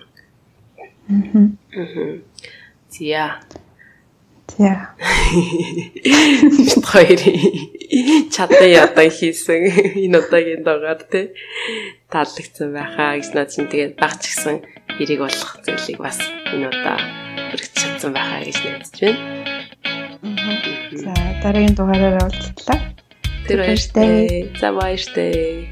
[1.10, 2.22] Аа.
[2.88, 3.42] Зя.
[4.56, 4.94] Зя.
[6.90, 7.20] Хоёр
[8.34, 9.62] чадсан ядан хийсэн
[10.04, 11.20] энэ удаагийн дугаар те
[12.10, 14.56] таалагдсан байхаа гэж над чинь тэгээд багч гисэн
[14.96, 16.18] хэрэг болох зүйлийг бас
[16.54, 16.98] энэ удаа
[17.50, 19.20] хүргэж чадсан байхаа гэж найдаж байна.
[21.02, 22.78] За дараагийн дугаараараа уулзлаа.
[23.46, 24.50] Тэр баяртай.
[24.60, 25.70] За баяртай.